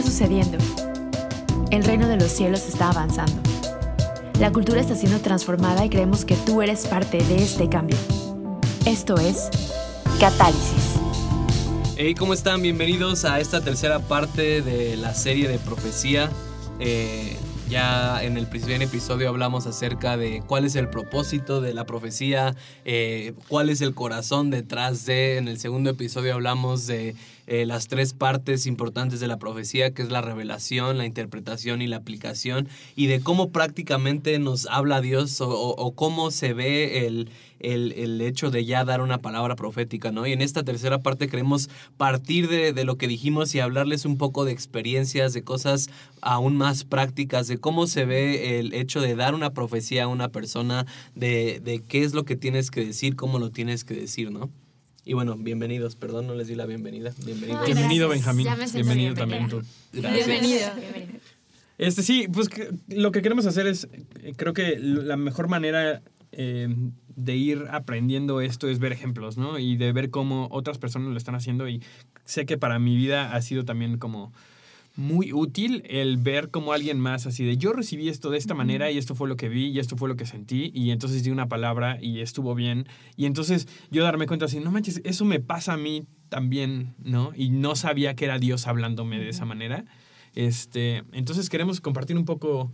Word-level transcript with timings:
está 0.00 0.10
sucediendo? 0.10 0.56
El 1.70 1.84
reino 1.84 2.08
de 2.08 2.16
los 2.16 2.32
cielos 2.32 2.66
está 2.66 2.90
avanzando. 2.90 3.34
La 4.38 4.50
cultura 4.50 4.80
está 4.80 4.94
siendo 4.94 5.20
transformada 5.20 5.84
y 5.84 5.90
creemos 5.90 6.24
que 6.24 6.36
tú 6.36 6.62
eres 6.62 6.86
parte 6.86 7.18
de 7.18 7.36
este 7.36 7.68
cambio. 7.68 7.98
Esto 8.86 9.16
es 9.18 9.50
Catálisis. 10.18 10.94
Hey, 11.96 12.14
¿cómo 12.14 12.32
están? 12.32 12.62
Bienvenidos 12.62 13.26
a 13.26 13.40
esta 13.40 13.60
tercera 13.60 13.98
parte 13.98 14.62
de 14.62 14.96
la 14.96 15.12
serie 15.12 15.48
de 15.48 15.58
profecía. 15.58 16.30
Eh, 16.78 17.36
ya 17.70 18.24
en 18.24 18.36
el 18.36 18.48
primer 18.48 18.82
episodio 18.82 19.28
hablamos 19.28 19.66
acerca 19.66 20.16
de 20.16 20.42
cuál 20.44 20.64
es 20.64 20.74
el 20.76 20.88
propósito 20.88 21.60
de 21.60 21.72
la 21.72 21.86
profecía, 21.86 22.56
eh, 22.84 23.34
cuál 23.48 23.70
es 23.70 23.80
el 23.80 23.94
corazón 23.94 24.50
detrás 24.50 25.06
de. 25.06 25.36
En 25.36 25.46
el 25.46 25.58
segundo 25.58 25.90
episodio 25.90 26.34
hablamos 26.34 26.88
de 26.88 27.14
eh, 27.50 27.66
las 27.66 27.88
tres 27.88 28.12
partes 28.12 28.64
importantes 28.66 29.18
de 29.18 29.26
la 29.26 29.36
profecía, 29.36 29.92
que 29.92 30.02
es 30.02 30.10
la 30.12 30.20
revelación, 30.20 30.98
la 30.98 31.04
interpretación 31.04 31.82
y 31.82 31.88
la 31.88 31.96
aplicación, 31.96 32.68
y 32.94 33.08
de 33.08 33.18
cómo 33.18 33.50
prácticamente 33.50 34.38
nos 34.38 34.66
habla 34.66 35.00
Dios 35.00 35.40
o, 35.40 35.92
cómo 35.96 36.30
se 36.30 36.52
ve 36.52 37.08
el, 37.08 37.28
el, 37.58 38.20
hecho 38.20 38.52
de 38.52 38.64
ya 38.64 38.84
dar 38.84 39.00
una 39.00 39.18
palabra 39.18 39.56
profética, 39.56 40.12
¿no? 40.12 40.28
Y 40.28 40.32
en 40.32 40.42
esta 40.42 40.62
tercera 40.62 41.02
parte 41.02 41.26
queremos 41.26 41.68
partir 41.96 42.48
de, 42.48 42.72
de, 42.72 42.84
lo 42.84 42.96
que 42.96 43.08
dijimos 43.08 43.52
y 43.56 43.58
hablarles 43.58 44.04
un 44.04 44.16
poco 44.16 44.44
de 44.44 44.52
experiencias, 44.52 45.32
de 45.32 45.42
cosas 45.42 45.90
aún 46.20 46.56
más 46.56 46.84
prácticas, 46.84 47.48
de 47.48 47.58
cómo 47.58 47.88
se 47.88 48.04
ve 48.04 48.60
el 48.60 48.74
hecho 48.74 49.00
de 49.00 49.16
dar 49.16 49.34
una 49.34 49.50
profecía 49.50 50.04
a 50.04 50.06
una 50.06 50.28
persona, 50.28 50.86
de, 51.16 51.58
de 51.58 51.82
qué 51.82 52.04
es 52.04 52.14
lo 52.14 52.24
que 52.24 52.36
tienes 52.36 52.70
que 52.70 52.86
decir, 52.86 53.16
cómo 53.16 53.40
lo 53.40 53.50
tienes 53.50 53.82
que 53.82 53.94
decir, 53.94 54.30
¿no? 54.30 54.50
Y 55.10 55.12
bueno, 55.12 55.34
bienvenidos. 55.36 55.96
Perdón, 55.96 56.28
no 56.28 56.36
les 56.36 56.46
di 56.46 56.54
la 56.54 56.66
bienvenida. 56.66 57.12
Bienvenido. 57.26 57.64
Bienvenido, 57.64 58.08
Benjamín. 58.08 58.46
Bienvenido 58.72 59.14
también 59.14 59.48
tú. 59.48 59.60
Bienvenido. 59.92 60.68
Este 61.78 62.04
sí, 62.04 62.28
pues 62.32 62.48
lo 62.86 63.10
que 63.10 63.20
queremos 63.20 63.44
hacer 63.44 63.66
es, 63.66 63.88
eh, 64.22 64.34
creo 64.36 64.52
que 64.52 64.78
la 64.78 65.16
mejor 65.16 65.48
manera 65.48 66.00
eh, 66.30 66.68
de 67.08 67.34
ir 67.34 67.64
aprendiendo 67.72 68.40
esto 68.40 68.68
es 68.68 68.78
ver 68.78 68.92
ejemplos, 68.92 69.36
¿no? 69.36 69.58
Y 69.58 69.76
de 69.76 69.90
ver 69.90 70.10
cómo 70.10 70.46
otras 70.52 70.78
personas 70.78 71.10
lo 71.10 71.16
están 71.16 71.34
haciendo. 71.34 71.68
Y 71.68 71.82
sé 72.24 72.46
que 72.46 72.56
para 72.56 72.78
mi 72.78 72.94
vida 72.94 73.34
ha 73.34 73.42
sido 73.42 73.64
también 73.64 73.98
como 73.98 74.32
muy 75.00 75.32
útil 75.32 75.82
el 75.88 76.18
ver 76.18 76.50
como 76.50 76.72
alguien 76.74 77.00
más 77.00 77.26
así 77.26 77.44
de 77.44 77.56
yo 77.56 77.72
recibí 77.72 78.08
esto 78.08 78.28
de 78.30 78.36
esta 78.36 78.54
manera 78.54 78.90
y 78.90 78.98
esto 78.98 79.14
fue 79.14 79.28
lo 79.28 79.36
que 79.36 79.48
vi 79.48 79.68
y 79.68 79.78
esto 79.78 79.96
fue 79.96 80.08
lo 80.08 80.16
que 80.16 80.26
sentí 80.26 80.70
y 80.74 80.90
entonces 80.90 81.24
di 81.24 81.30
una 81.30 81.48
palabra 81.48 81.98
y 82.00 82.20
estuvo 82.20 82.54
bien 82.54 82.86
y 83.16 83.24
entonces 83.24 83.66
yo 83.90 84.04
darme 84.04 84.26
cuenta 84.26 84.44
así, 84.44 84.60
no 84.60 84.70
manches, 84.70 85.00
eso 85.04 85.24
me 85.24 85.40
pasa 85.40 85.72
a 85.72 85.76
mí 85.78 86.06
también, 86.28 86.94
¿no? 87.02 87.32
Y 87.34 87.48
no 87.48 87.76
sabía 87.76 88.14
que 88.14 88.26
era 88.26 88.38
Dios 88.38 88.66
hablándome 88.66 89.18
de 89.18 89.30
esa 89.30 89.44
manera. 89.44 89.84
Este, 90.34 91.02
entonces 91.12 91.48
queremos 91.48 91.80
compartir 91.80 92.16
un 92.16 92.24
poco 92.24 92.72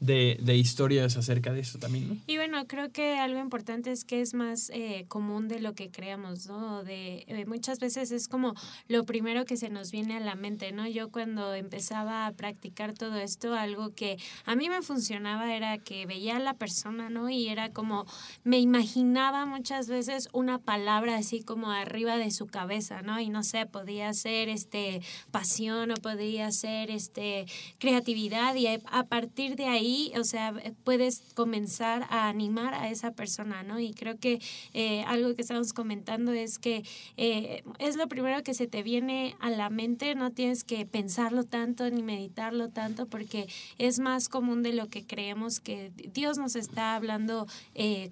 de, 0.00 0.38
de, 0.40 0.56
historias 0.56 1.16
acerca 1.16 1.52
de 1.52 1.60
esto 1.60 1.78
también, 1.78 2.08
¿no? 2.08 2.16
Y 2.26 2.36
bueno, 2.36 2.66
creo 2.66 2.92
que 2.92 3.18
algo 3.18 3.40
importante 3.40 3.90
es 3.90 4.04
que 4.04 4.20
es 4.20 4.32
más 4.32 4.70
eh, 4.70 5.06
común 5.08 5.48
de 5.48 5.60
lo 5.60 5.74
que 5.74 5.90
creamos, 5.90 6.46
¿no? 6.46 6.84
De, 6.84 7.24
eh, 7.26 7.44
muchas 7.46 7.80
veces 7.80 8.12
es 8.12 8.28
como 8.28 8.54
lo 8.86 9.04
primero 9.04 9.44
que 9.44 9.56
se 9.56 9.70
nos 9.70 9.90
viene 9.90 10.16
a 10.16 10.20
la 10.20 10.36
mente, 10.36 10.70
¿no? 10.70 10.86
Yo 10.86 11.10
cuando 11.10 11.52
empezaba 11.54 12.26
a 12.26 12.32
practicar 12.32 12.92
todo 12.92 13.16
esto, 13.16 13.54
algo 13.54 13.92
que 13.94 14.18
a 14.44 14.54
mí 14.54 14.68
me 14.68 14.82
funcionaba 14.82 15.54
era 15.54 15.78
que 15.78 16.06
veía 16.06 16.36
a 16.36 16.40
la 16.40 16.54
persona, 16.54 17.10
¿no? 17.10 17.28
Y 17.28 17.48
era 17.48 17.72
como, 17.72 18.06
me 18.44 18.60
imaginaba 18.60 19.46
muchas 19.46 19.88
veces 19.88 20.28
una 20.32 20.58
palabra 20.58 21.16
así 21.16 21.42
como 21.42 21.72
arriba 21.72 22.18
de 22.18 22.30
su 22.30 22.46
cabeza, 22.46 23.02
¿no? 23.02 23.18
Y 23.18 23.30
no 23.30 23.42
sé, 23.42 23.66
podía 23.66 24.12
ser 24.12 24.48
este 24.48 25.00
pasión 25.32 25.90
o 25.90 25.94
podía 25.94 26.52
ser 26.52 26.90
este 26.90 27.46
creatividad 27.78 28.54
y 28.54 28.66
a 28.68 29.04
partir 29.04 29.56
de 29.56 29.66
ahí 29.66 29.87
o 30.16 30.24
sea, 30.24 30.54
eh, 30.62 30.72
puedes 30.84 31.22
comenzar 31.34 32.06
a 32.10 32.28
animar 32.28 32.74
a 32.74 32.90
esa 32.90 33.12
persona, 33.12 33.62
¿no? 33.62 33.78
Y 33.80 33.92
creo 33.92 34.18
que 34.18 34.40
eh, 34.74 35.02
algo 35.06 35.34
que 35.34 35.42
estamos 35.42 35.72
comentando 35.72 36.32
es 36.32 36.58
que 36.58 36.84
eh, 37.16 37.62
es 37.78 37.96
lo 37.96 38.08
primero 38.08 38.42
que 38.42 38.54
se 38.54 38.66
te 38.66 38.82
viene 38.82 39.36
a 39.40 39.50
la 39.50 39.70
mente, 39.70 40.14
no 40.14 40.30
tienes 40.30 40.64
que 40.64 40.86
pensarlo 40.86 41.44
tanto 41.44 41.88
ni 41.90 42.02
meditarlo 42.02 42.68
tanto 42.68 43.06
porque 43.06 43.48
es 43.78 43.98
más 43.98 44.28
común 44.28 44.62
de 44.62 44.72
lo 44.72 44.88
que 44.88 45.06
creemos 45.06 45.60
que 45.60 45.92
Dios 46.12 46.38
nos 46.38 46.56
está 46.56 46.94
hablando 46.94 47.46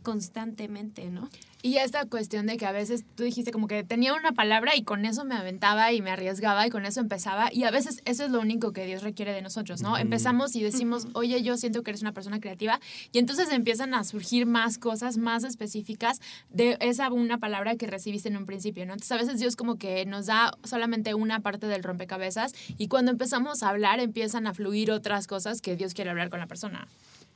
constantemente, 0.02 1.10
¿no? 1.10 1.28
Y 1.66 1.78
esta 1.78 2.04
cuestión 2.06 2.46
de 2.46 2.58
que 2.58 2.64
a 2.64 2.70
veces 2.70 3.04
tú 3.16 3.24
dijiste 3.24 3.50
como 3.50 3.66
que 3.66 3.82
tenía 3.82 4.14
una 4.14 4.30
palabra 4.30 4.76
y 4.76 4.84
con 4.84 5.04
eso 5.04 5.24
me 5.24 5.34
aventaba 5.34 5.92
y 5.92 6.00
me 6.00 6.12
arriesgaba 6.12 6.64
y 6.64 6.70
con 6.70 6.86
eso 6.86 7.00
empezaba. 7.00 7.52
Y 7.52 7.64
a 7.64 7.72
veces 7.72 8.02
eso 8.04 8.24
es 8.24 8.30
lo 8.30 8.38
único 8.38 8.72
que 8.72 8.86
Dios 8.86 9.02
requiere 9.02 9.32
de 9.32 9.42
nosotros, 9.42 9.82
¿no? 9.82 9.98
Empezamos 9.98 10.54
y 10.54 10.62
decimos, 10.62 11.08
oye, 11.14 11.42
yo 11.42 11.56
siento 11.56 11.82
que 11.82 11.90
eres 11.90 12.02
una 12.02 12.12
persona 12.12 12.38
creativa. 12.38 12.78
Y 13.10 13.18
entonces 13.18 13.50
empiezan 13.50 13.94
a 13.94 14.04
surgir 14.04 14.46
más 14.46 14.78
cosas 14.78 15.16
más 15.16 15.42
específicas 15.42 16.20
de 16.50 16.76
esa 16.78 17.10
una 17.10 17.38
palabra 17.38 17.74
que 17.74 17.88
recibiste 17.88 18.28
en 18.28 18.36
un 18.36 18.46
principio, 18.46 18.86
¿no? 18.86 18.92
Entonces 18.92 19.10
a 19.10 19.16
veces 19.16 19.40
Dios 19.40 19.56
como 19.56 19.74
que 19.74 20.06
nos 20.06 20.26
da 20.26 20.52
solamente 20.62 21.14
una 21.14 21.40
parte 21.40 21.66
del 21.66 21.82
rompecabezas 21.82 22.52
y 22.78 22.86
cuando 22.86 23.10
empezamos 23.10 23.64
a 23.64 23.70
hablar 23.70 23.98
empiezan 23.98 24.46
a 24.46 24.54
fluir 24.54 24.92
otras 24.92 25.26
cosas 25.26 25.60
que 25.62 25.74
Dios 25.74 25.94
quiere 25.94 26.10
hablar 26.10 26.30
con 26.30 26.38
la 26.38 26.46
persona. 26.46 26.86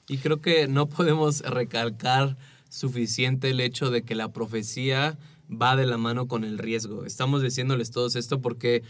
Y 0.06 0.18
creo 0.18 0.40
que 0.40 0.68
no 0.68 0.86
podemos 0.86 1.40
recalcar 1.40 2.36
suficiente 2.70 3.50
el 3.50 3.60
hecho 3.60 3.90
de 3.90 4.02
que 4.02 4.14
la 4.14 4.32
profecía 4.32 5.18
va 5.50 5.76
de 5.76 5.84
la 5.84 5.98
mano 5.98 6.28
con 6.28 6.44
el 6.44 6.58
riesgo. 6.58 7.04
Estamos 7.04 7.42
diciéndoles 7.42 7.90
todos 7.90 8.16
esto 8.16 8.40
porque 8.40 8.82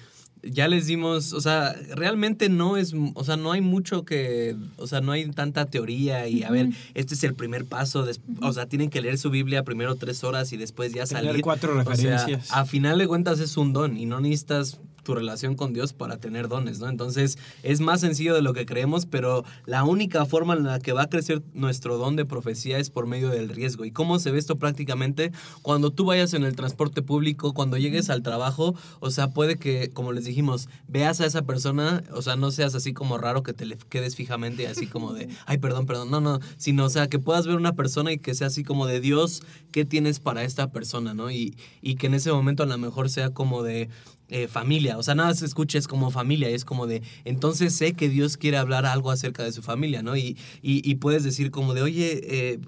ya 0.42 0.68
les 0.68 0.86
dimos, 0.86 1.32
o 1.32 1.40
sea, 1.40 1.74
realmente 1.94 2.48
no 2.48 2.76
es, 2.76 2.94
o 3.14 3.24
sea, 3.24 3.36
no 3.36 3.52
hay 3.52 3.60
mucho 3.60 4.04
que, 4.04 4.56
o 4.76 4.86
sea, 4.86 5.00
no 5.00 5.12
hay 5.12 5.30
tanta 5.30 5.66
teoría 5.66 6.28
y 6.28 6.44
a 6.44 6.50
ver, 6.50 6.70
este 6.94 7.14
es 7.14 7.24
el 7.24 7.34
primer 7.34 7.66
paso, 7.66 8.06
o 8.40 8.52
sea, 8.52 8.66
tienen 8.66 8.90
que 8.90 9.00
leer 9.00 9.18
su 9.18 9.30
Biblia 9.30 9.64
primero 9.64 9.96
tres 9.96 10.24
horas 10.24 10.52
y 10.52 10.56
después 10.56 10.92
ya 10.92 11.06
salir. 11.06 11.32
Leer 11.32 11.42
cuatro 11.42 11.74
referencias. 11.74 12.50
a 12.52 12.64
final 12.64 12.98
de 12.98 13.06
cuentas 13.06 13.40
es 13.40 13.56
un 13.56 13.72
don 13.72 13.96
y 13.96 14.06
no 14.06 14.20
necesitas 14.20 14.78
tu 15.10 15.16
relación 15.16 15.56
con 15.56 15.72
Dios 15.72 15.92
para 15.92 16.18
tener 16.18 16.46
dones, 16.46 16.78
¿no? 16.78 16.88
Entonces 16.88 17.36
es 17.64 17.80
más 17.80 18.00
sencillo 18.00 18.32
de 18.32 18.42
lo 18.42 18.52
que 18.52 18.64
creemos, 18.64 19.06
pero 19.06 19.44
la 19.66 19.82
única 19.82 20.24
forma 20.24 20.54
en 20.54 20.62
la 20.62 20.78
que 20.78 20.92
va 20.92 21.02
a 21.02 21.08
crecer 21.08 21.42
nuestro 21.52 21.98
don 21.98 22.14
de 22.14 22.24
profecía 22.24 22.78
es 22.78 22.90
por 22.90 23.08
medio 23.08 23.28
del 23.30 23.48
riesgo. 23.48 23.84
¿Y 23.84 23.90
cómo 23.90 24.20
se 24.20 24.30
ve 24.30 24.38
esto 24.38 24.56
prácticamente? 24.56 25.32
Cuando 25.62 25.90
tú 25.90 26.04
vayas 26.04 26.32
en 26.34 26.44
el 26.44 26.54
transporte 26.54 27.02
público, 27.02 27.54
cuando 27.54 27.76
llegues 27.76 28.08
al 28.08 28.22
trabajo, 28.22 28.76
o 29.00 29.10
sea, 29.10 29.30
puede 29.30 29.56
que, 29.56 29.90
como 29.90 30.12
les 30.12 30.26
dijimos, 30.26 30.68
veas 30.86 31.20
a 31.20 31.26
esa 31.26 31.42
persona, 31.42 32.04
o 32.12 32.22
sea, 32.22 32.36
no 32.36 32.52
seas 32.52 32.76
así 32.76 32.92
como 32.92 33.18
raro 33.18 33.42
que 33.42 33.52
te 33.52 33.66
le 33.66 33.76
quedes 33.88 34.14
fijamente 34.14 34.68
así 34.68 34.86
como 34.86 35.12
de, 35.12 35.28
ay, 35.46 35.58
perdón, 35.58 35.86
perdón, 35.86 36.12
no, 36.12 36.20
no, 36.20 36.38
sino, 36.56 36.84
o 36.84 36.88
sea, 36.88 37.08
que 37.08 37.18
puedas 37.18 37.48
ver 37.48 37.56
una 37.56 37.72
persona 37.72 38.12
y 38.12 38.18
que 38.18 38.36
sea 38.36 38.46
así 38.46 38.62
como 38.62 38.86
de 38.86 39.00
Dios, 39.00 39.42
¿qué 39.72 39.84
tienes 39.84 40.20
para 40.20 40.44
esta 40.44 40.70
persona, 40.70 41.14
no? 41.14 41.32
Y, 41.32 41.56
y 41.82 41.96
que 41.96 42.06
en 42.06 42.14
ese 42.14 42.30
momento 42.30 42.62
a 42.62 42.66
lo 42.66 42.78
mejor 42.78 43.10
sea 43.10 43.30
como 43.30 43.64
de, 43.64 43.88
eh, 44.30 44.48
familia. 44.48 44.98
O 44.98 45.02
sea, 45.02 45.14
nada 45.14 45.34
se 45.34 45.44
escucha 45.44 45.78
es 45.78 45.88
como 45.88 46.10
familia. 46.10 46.48
Es 46.48 46.64
como 46.64 46.86
de, 46.86 47.02
entonces 47.24 47.74
sé 47.74 47.94
que 47.94 48.08
Dios 48.08 48.36
quiere 48.36 48.56
hablar 48.56 48.86
algo 48.86 49.10
acerca 49.10 49.42
de 49.42 49.52
su 49.52 49.62
familia, 49.62 50.02
¿no? 50.02 50.16
Y, 50.16 50.36
y, 50.62 50.94
puedes 50.96 51.24
decir 51.24 51.50
como 51.50 51.74
de, 51.74 51.82
oye, 51.82 52.20
eh, 52.24 52.60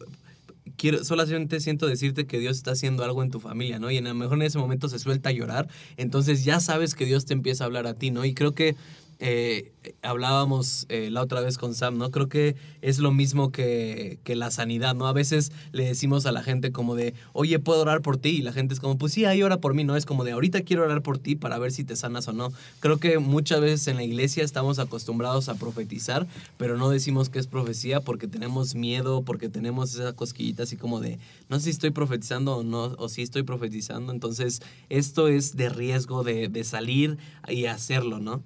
quiero, 0.77 1.05
solamente 1.05 1.61
siento 1.61 1.87
decirte 1.87 2.27
que 2.27 2.39
Dios 2.39 2.57
está 2.57 2.73
haciendo 2.73 3.05
algo 3.05 3.23
en 3.23 3.31
tu 3.31 3.41
familia, 3.41 3.79
¿no? 3.79 3.91
Y 3.91 3.99
a 3.99 4.01
lo 4.01 4.15
mejor 4.15 4.39
en 4.39 4.43
ese 4.43 4.59
momento 4.59 4.89
se 4.89 4.99
suelta 4.99 5.29
a 5.29 5.33
llorar. 5.33 5.69
Entonces 5.97 6.45
ya 6.45 6.61
sabes 6.61 6.95
que 6.95 7.05
Dios 7.05 7.25
te 7.25 7.35
empieza 7.35 7.65
a 7.65 7.67
hablar 7.67 7.87
a 7.87 7.95
ti, 7.95 8.11
¿no? 8.11 8.25
Y 8.25 8.35
creo 8.35 8.55
que 8.55 8.77
eh, 9.25 9.71
hablábamos 10.03 10.85
eh, 10.89 11.09
la 11.09 11.23
otra 11.23 11.41
vez 11.41 11.57
con 11.57 11.77
Sam, 11.77 11.97
¿no? 11.97 12.11
Creo 12.11 12.29
que 12.29 12.57
es 12.81 12.99
lo 12.99 13.13
mismo 13.13 13.53
que, 13.53 14.19
la 14.27 14.51
sanidad, 14.51 14.97
¿no? 14.97 15.07
A 15.07 15.13
veces 15.13 15.53
le 15.71 15.85
decimos 15.85 16.27
a 16.27 16.33
la 16.33 16.43
gente 16.43 16.73
como 16.73 16.97
de, 16.97 17.15
oye, 17.33 17.61
¿puedo 17.61 17.83
orar 17.83 18.03
por 18.03 18.17
ti? 18.17 18.31
Y 18.31 18.43
la 18.43 18.53
gente 18.53 18.75
es 18.75 18.81
como, 18.81 18.99
pues 18.99 19.13
sí, 19.13 19.25
ahí 19.25 19.41
ora 19.45 19.59
por 19.59 19.75
mí, 19.75 19.85
¿no? 19.85 19.95
Es 19.95 20.07
como 20.07 20.25
de, 20.25 20.33
ahorita 20.33 20.63
quiero 20.63 20.83
orar 20.83 21.03
por 21.03 21.19
ti 21.19 21.37
para 21.37 21.57
ver 21.61 21.71
si 21.71 21.85
te 21.85 21.95
sanas 21.95 22.27
o 22.27 22.33
no. 22.33 22.53
Creo 22.81 22.99
que 22.99 23.21
muchas 23.21 23.61
veces 23.61 23.87
en 23.87 23.95
la 23.95 24.03
iglesia 24.03 24.43
estamos 24.43 24.81
acostumbrados 24.81 25.49
a 25.49 25.55
profetizar, 25.55 26.27
pero 26.57 26.77
no 26.77 26.91
decimos 26.91 27.29
que 27.29 27.39
es 27.39 27.47
profecía 27.47 28.01
porque 28.01 28.27
tenemos 28.27 28.75
miedo, 28.75 29.23
porque 29.23 29.49
tenemos 29.49 29.95
esa 29.95 30.15
cosquillita 30.15 30.65
así 30.65 30.77
como 30.77 30.99
de, 30.99 31.21
no 31.49 31.59
sé 31.59 31.67
si 31.67 31.71
estoy 31.71 31.91
profetizando 31.91 32.57
o 32.57 32.65
no, 32.65 32.97
o 32.99 33.09
si 33.09 33.23
estoy 33.23 33.45
profetizando. 33.45 34.13
Entonces, 34.13 34.63
esto 34.89 35.29
es 35.29 35.55
de 35.55 35.69
riesgo 35.69 36.25
de 36.25 36.65
salir 36.65 37.19
y 37.49 37.67
hacerlo, 37.67 38.19
¿no? 38.19 38.43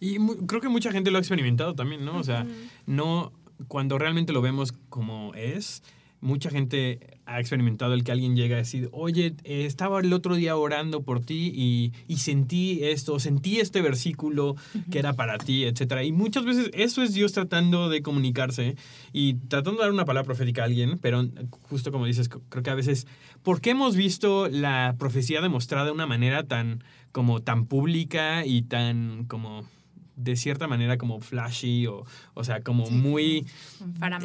Y 0.00 0.16
creo 0.46 0.60
que 0.60 0.68
mucha 0.68 0.92
gente 0.92 1.10
lo 1.10 1.18
ha 1.18 1.20
experimentado 1.20 1.74
también, 1.74 2.04
¿no? 2.04 2.18
O 2.18 2.24
sea, 2.24 2.46
no, 2.86 3.32
cuando 3.68 3.98
realmente 3.98 4.32
lo 4.32 4.40
vemos 4.40 4.72
como 4.88 5.34
es, 5.34 5.82
mucha 6.20 6.50
gente 6.50 7.18
ha 7.26 7.40
experimentado 7.40 7.94
el 7.94 8.04
que 8.04 8.12
alguien 8.12 8.36
llega 8.36 8.56
a 8.56 8.58
decir, 8.58 8.88
oye, 8.92 9.34
estaba 9.44 10.00
el 10.00 10.12
otro 10.12 10.34
día 10.34 10.56
orando 10.56 11.02
por 11.02 11.20
ti 11.20 11.52
y, 11.54 11.92
y 12.08 12.18
sentí 12.18 12.80
esto, 12.82 13.18
sentí 13.18 13.60
este 13.60 13.80
versículo 13.80 14.56
que 14.90 14.98
era 14.98 15.12
para 15.14 15.38
ti, 15.38 15.64
etc. 15.64 16.02
Y 16.04 16.12
muchas 16.12 16.44
veces 16.44 16.70
eso 16.74 17.02
es 17.02 17.14
Dios 17.14 17.32
tratando 17.32 17.88
de 17.88 18.02
comunicarse 18.02 18.76
y 19.12 19.34
tratando 19.34 19.80
de 19.80 19.86
dar 19.86 19.92
una 19.92 20.04
palabra 20.04 20.26
profética 20.26 20.62
a 20.62 20.64
alguien, 20.66 20.98
pero 20.98 21.28
justo 21.62 21.92
como 21.92 22.06
dices, 22.06 22.28
creo 22.28 22.62
que 22.62 22.70
a 22.70 22.74
veces, 22.74 23.06
¿por 23.42 23.60
qué 23.60 23.70
hemos 23.70 23.96
visto 23.96 24.48
la 24.48 24.96
profecía 24.98 25.40
demostrada 25.40 25.86
de 25.86 25.92
una 25.92 26.06
manera 26.06 26.44
tan, 26.44 26.82
como 27.12 27.40
tan 27.40 27.66
pública 27.66 28.44
y 28.44 28.62
tan 28.62 29.24
como 29.26 29.64
de 30.22 30.36
cierta 30.36 30.66
manera 30.66 30.98
como 30.98 31.20
flashy 31.20 31.86
o, 31.86 32.04
o 32.34 32.44
sea, 32.44 32.62
como 32.62 32.90
muy 32.90 33.46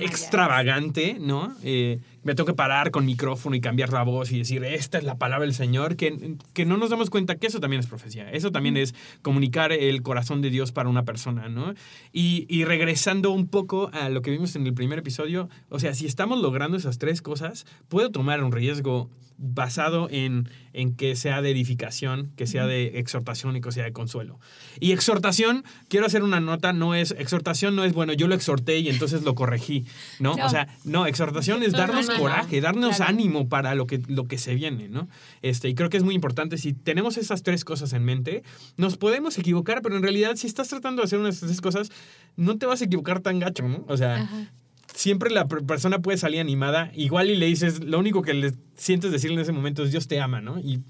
extravagante, 0.02 1.18
¿no? 1.20 1.56
Eh, 1.64 2.00
me 2.26 2.34
tengo 2.34 2.48
que 2.48 2.56
parar 2.56 2.90
con 2.90 3.06
micrófono 3.06 3.56
y 3.56 3.62
cambiar 3.62 3.94
la 3.94 4.02
voz 4.02 4.32
y 4.32 4.40
decir, 4.40 4.64
esta 4.64 4.98
es 4.98 5.04
la 5.04 5.20
palabra 5.20 5.46
del 5.46 5.54
Señor, 5.54 5.96
que, 5.96 6.38
que 6.54 6.66
no 6.66 6.76
nos 6.76 6.90
damos 6.90 7.12
cuenta 7.12 7.36
que 7.36 7.46
eso 7.46 7.60
también 7.60 7.82
es 7.82 7.86
profecía. 7.86 8.32
Eso 8.32 8.52
también 8.52 8.78
es 8.78 8.96
comunicar 9.22 9.72
el 9.72 10.02
corazón 10.02 10.42
de 10.42 10.50
Dios 10.50 10.72
para 10.72 10.90
una 10.90 11.06
persona, 11.06 11.50
¿no? 11.50 11.76
Y, 12.12 12.48
y 12.50 12.66
regresando 12.66 13.30
un 13.30 13.48
poco 13.48 13.92
a 13.94 14.10
lo 14.10 14.24
que 14.24 14.32
vimos 14.32 14.56
en 14.56 14.66
el 14.66 14.74
primer 14.74 14.98
episodio, 14.98 15.50
o 15.70 15.78
sea, 15.78 15.94
si 15.94 16.08
estamos 16.08 16.42
logrando 16.42 16.78
esas 16.78 16.98
tres 16.98 17.22
cosas, 17.22 17.68
puedo 17.90 18.10
tomar 18.10 18.44
un 18.44 18.52
riesgo 18.52 19.12
basado 19.38 20.08
en, 20.10 20.50
en 20.74 20.96
que 20.96 21.16
sea 21.16 21.42
de 21.42 21.52
edificación, 21.52 22.32
que 22.36 22.48
sea 22.48 22.66
de 22.66 23.00
exhortación 23.00 23.56
y 23.56 23.62
que 23.62 23.72
sea 23.72 23.84
de 23.84 23.92
consuelo. 23.92 24.40
Y 24.80 24.92
exhortación, 24.92 25.64
quiero 25.90 26.06
hacer 26.06 26.24
una 26.24 26.40
nota, 26.40 26.74
no 26.74 26.96
es, 26.96 27.12
exhortación 27.18 27.76
no 27.76 27.84
es, 27.84 27.94
bueno, 27.94 28.14
yo 28.14 28.28
lo 28.28 28.36
exhorté 28.36 28.80
y 28.80 28.90
entonces 28.90 29.24
lo 29.24 29.36
corregí, 29.36 29.86
¿no? 30.20 30.36
No. 30.36 30.46
O 30.46 30.50
sea, 30.50 30.68
no, 30.84 31.06
exhortación 31.06 31.64
es 31.64 31.74
No, 31.74 31.80
no, 31.80 31.88
darnos 31.88 32.10
coraje, 32.20 32.62
darnos 32.62 32.98
Claro. 32.98 33.12
ánimo 33.12 33.48
para 33.50 33.76
lo 33.76 33.88
que, 33.88 34.02
lo 34.08 34.26
que 34.26 34.38
se 34.38 34.56
viene, 34.56 34.90
¿no? 34.90 35.08
Este, 35.42 35.70
y 35.70 35.76
creo 35.76 35.90
que 35.90 35.98
es 35.98 36.04
muy 36.04 36.16
importante, 36.16 36.58
si 36.58 36.74
tenemos 36.74 37.18
esas 37.18 37.44
tres 37.44 37.64
cosas 37.66 37.94
en 37.94 38.04
mente, 38.04 38.44
nos 38.78 38.98
podemos 38.98 39.38
equivocar, 39.38 39.82
pero 39.82 39.96
en 39.96 40.04
realidad 40.04 40.36
si 40.36 40.48
estás 40.48 40.68
tratando 40.70 41.02
de 41.02 41.06
hacer 41.08 41.20
unas 41.20 41.40
de 41.42 41.48
esas 41.48 41.62
cosas, 41.62 41.92
no 42.36 42.58
te 42.58 42.66
vas 42.66 42.82
a 42.82 42.86
equivocar 42.86 43.20
tan 43.22 43.40
gacho, 43.40 43.68
¿no? 43.68 43.84
O 43.88 43.98
sea, 43.98 44.16
Ajá. 44.24 44.52
siempre 44.94 45.30
la 45.30 45.48
per- 45.48 45.64
persona 45.64 46.00
puede 46.00 46.18
salir 46.18 46.40
animada, 46.40 46.92
igual 46.96 47.30
y 47.30 47.36
le 47.36 47.46
dices, 47.48 47.84
lo 47.84 48.00
único 48.00 48.22
que 48.22 48.34
le 48.34 48.54
sientes 48.76 49.12
decirle 49.12 49.36
en 49.36 49.42
ese 49.42 49.52
momento 49.52 49.84
es 49.84 49.92
Dios 49.92 50.08
te 50.08 50.20
ama, 50.22 50.42
¿no? 50.42 50.60
Y 50.60 50.82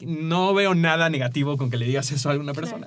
no 0.00 0.54
veo 0.54 0.74
nada 0.74 1.10
negativo 1.10 1.56
con 1.56 1.70
que 1.70 1.76
le 1.76 1.86
digas 1.86 2.10
eso 2.12 2.28
a 2.28 2.32
alguna 2.32 2.52
persona. 2.52 2.86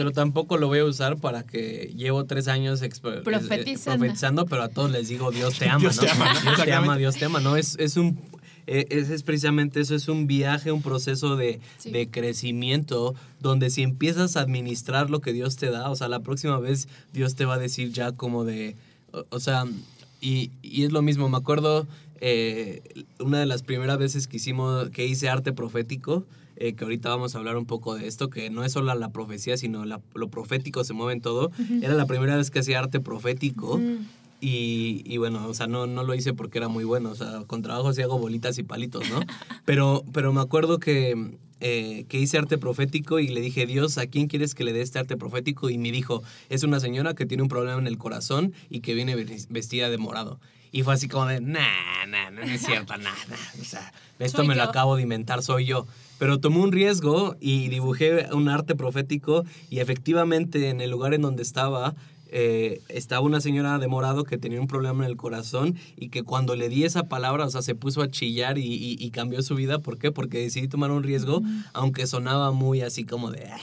Pero 0.00 0.12
tampoco 0.12 0.56
lo 0.56 0.66
voy 0.66 0.78
a 0.78 0.86
usar 0.86 1.18
para 1.18 1.42
que 1.42 1.92
llevo 1.94 2.24
tres 2.24 2.48
años 2.48 2.80
eh, 2.80 2.88
Profetizando. 3.22 3.98
profetizando, 3.98 4.46
pero 4.46 4.62
a 4.62 4.68
todos 4.68 4.90
les 4.90 5.08
digo 5.08 5.30
Dios 5.30 5.58
te 5.58 5.68
ama, 5.68 5.78
Dios 5.80 5.96
¿no? 5.96 6.02
te 6.04 6.08
ama, 6.10 6.32
Dios 6.40 6.64
te 6.64 6.72
ama, 6.72 6.96
Dios 6.96 7.16
te 7.16 7.24
ama, 7.26 7.40
¿no? 7.40 7.56
Es, 7.58 7.76
es 7.78 7.98
un... 7.98 8.18
eh, 8.66 8.86
Es, 8.88 9.10
es 9.10 9.22
precisamente 9.24 9.78
eso, 9.78 9.94
es 9.94 10.08
un 10.08 10.26
viaje, 10.26 10.72
un 10.72 10.80
proceso 10.80 11.36
de, 11.36 11.60
Sí. 11.76 11.90
de 11.90 12.08
crecimiento 12.08 13.14
donde 13.40 13.68
si 13.68 13.82
empiezas 13.82 14.38
a 14.38 14.40
administrar 14.40 15.10
lo 15.10 15.20
que 15.20 15.34
Dios 15.34 15.56
te 15.56 15.70
da, 15.70 15.90
o 15.90 15.96
sea, 15.96 16.08
la 16.08 16.20
próxima 16.20 16.58
vez 16.58 16.88
Dios 17.12 17.34
te 17.34 17.44
va 17.44 17.56
a 17.56 17.58
decir 17.58 17.92
ya 17.92 18.12
como 18.12 18.46
de, 18.46 18.76
o, 19.12 19.26
o 19.28 19.38
sea, 19.38 19.64
y, 20.22 20.50
y 20.62 20.84
es 20.84 20.92
lo 20.92 21.02
mismo, 21.02 21.28
me 21.28 21.36
acuerdo 21.36 21.86
eh, 22.22 22.80
una 23.18 23.38
de 23.38 23.44
las 23.44 23.62
primeras 23.62 23.98
veces 23.98 24.26
que 24.26 24.38
hicimos, 24.38 24.88
que 24.88 25.06
hice 25.06 25.28
arte 25.28 25.52
profético, 25.52 26.24
eh, 26.60 26.74
que 26.74 26.84
ahorita 26.84 27.08
vamos 27.08 27.34
a 27.34 27.38
hablar 27.38 27.56
un 27.56 27.66
poco 27.66 27.94
de 27.96 28.06
esto, 28.06 28.30
que 28.30 28.50
no 28.50 28.62
es 28.64 28.70
solo 28.72 28.94
la 28.94 29.08
profecía, 29.10 29.56
sino 29.56 29.84
la- 29.84 30.00
lo 30.14 30.28
profético 30.28 30.84
se 30.84 30.92
mueve 30.92 31.14
en 31.14 31.20
todo. 31.20 31.50
Era 31.82 31.94
la 31.94 32.06
primera 32.06 32.36
vez 32.36 32.50
que 32.50 32.60
hacía 32.60 32.78
arte 32.78 33.00
profético. 33.00 33.80
Y, 34.42 35.02
y 35.04 35.18
bueno, 35.18 35.46
o 35.46 35.52
sea, 35.54 35.66
no, 35.66 35.86
no 35.86 36.02
lo 36.02 36.14
hice 36.14 36.32
porque 36.32 36.58
era 36.58 36.68
muy 36.68 36.84
bueno. 36.84 37.10
O 37.10 37.14
sea, 37.14 37.42
con 37.46 37.60
trabajo 37.62 37.92
sí 37.92 38.00
hago 38.02 38.18
bolitas 38.18 38.56
y 38.58 38.62
palitos, 38.62 39.08
¿no? 39.10 39.20
Pero, 39.66 40.02
pero 40.12 40.32
me 40.32 40.40
acuerdo 40.40 40.78
que, 40.78 41.36
eh, 41.60 42.04
que 42.08 42.18
hice 42.18 42.38
arte 42.38 42.58
profético 42.58 43.18
y 43.20 43.28
le 43.28 43.40
dije, 43.40 43.66
Dios, 43.66 43.98
¿a 43.98 44.06
quién 44.06 44.26
quieres 44.26 44.54
que 44.54 44.64
le 44.64 44.72
dé 44.72 44.80
este 44.80 44.98
arte 44.98 45.16
profético? 45.16 45.70
Y 45.70 45.78
me 45.78 45.92
dijo, 45.92 46.22
es 46.48 46.62
una 46.62 46.80
señora 46.80 47.14
que 47.14 47.26
tiene 47.26 47.42
un 47.42 47.48
problema 47.48 47.78
en 47.80 47.86
el 47.86 47.98
corazón 47.98 48.52
y 48.68 48.80
que 48.80 48.94
viene 48.94 49.14
ves- 49.16 49.48
vestida 49.50 49.90
de 49.90 49.98
morado. 49.98 50.40
Y 50.72 50.82
fue 50.84 50.94
así 50.94 51.08
como 51.08 51.26
de, 51.26 51.40
nah, 51.40 52.06
nah, 52.08 52.30
no 52.30 52.42
es 52.42 52.62
cierto, 52.64 52.96
nah, 52.96 53.10
nah. 53.28 53.60
O 53.60 53.64
sea, 53.64 53.92
esto 54.20 54.38
Soy 54.38 54.48
me 54.48 54.54
lo 54.54 54.62
acabo 54.62 54.94
de 54.96 55.02
inventar, 55.02 55.42
soy 55.42 55.64
yo. 55.66 55.86
Pero 56.18 56.38
tomé 56.38 56.58
un 56.58 56.70
riesgo 56.70 57.34
y 57.40 57.68
dibujé 57.68 58.32
un 58.32 58.48
arte 58.48 58.74
profético 58.76 59.44
y 59.68 59.80
efectivamente 59.80 60.68
en 60.68 60.80
el 60.80 60.90
lugar 60.90 61.12
en 61.14 61.22
donde 61.22 61.42
estaba 61.42 61.94
eh, 62.32 62.80
estaba 62.88 63.20
una 63.22 63.40
señora 63.40 63.78
de 63.78 63.88
morado 63.88 64.24
que 64.24 64.38
tenía 64.38 64.60
un 64.60 64.66
problema 64.66 65.04
en 65.04 65.10
el 65.10 65.16
corazón 65.16 65.76
y 65.96 66.08
que 66.08 66.22
cuando 66.22 66.54
le 66.56 66.68
di 66.68 66.84
esa 66.84 67.08
palabra, 67.08 67.44
o 67.46 67.50
sea, 67.50 67.62
se 67.62 67.74
puso 67.74 68.02
a 68.02 68.10
chillar 68.10 68.58
y, 68.58 68.62
y- 68.66 68.96
y 68.98 69.10
cambió 69.10 69.42
su 69.42 69.54
vida. 69.54 69.78
¿Por 69.80 69.98
qué? 69.98 70.12
Porque 70.12 70.38
decidí 70.38 70.68
tomar 70.68 70.90
un 70.90 71.02
riesgo, 71.02 71.42
aunque 71.72 72.06
sonaba 72.06 72.52
muy 72.52 72.80
así 72.82 73.04
como 73.04 73.30
de, 73.30 73.46
"Ah, 73.46 73.58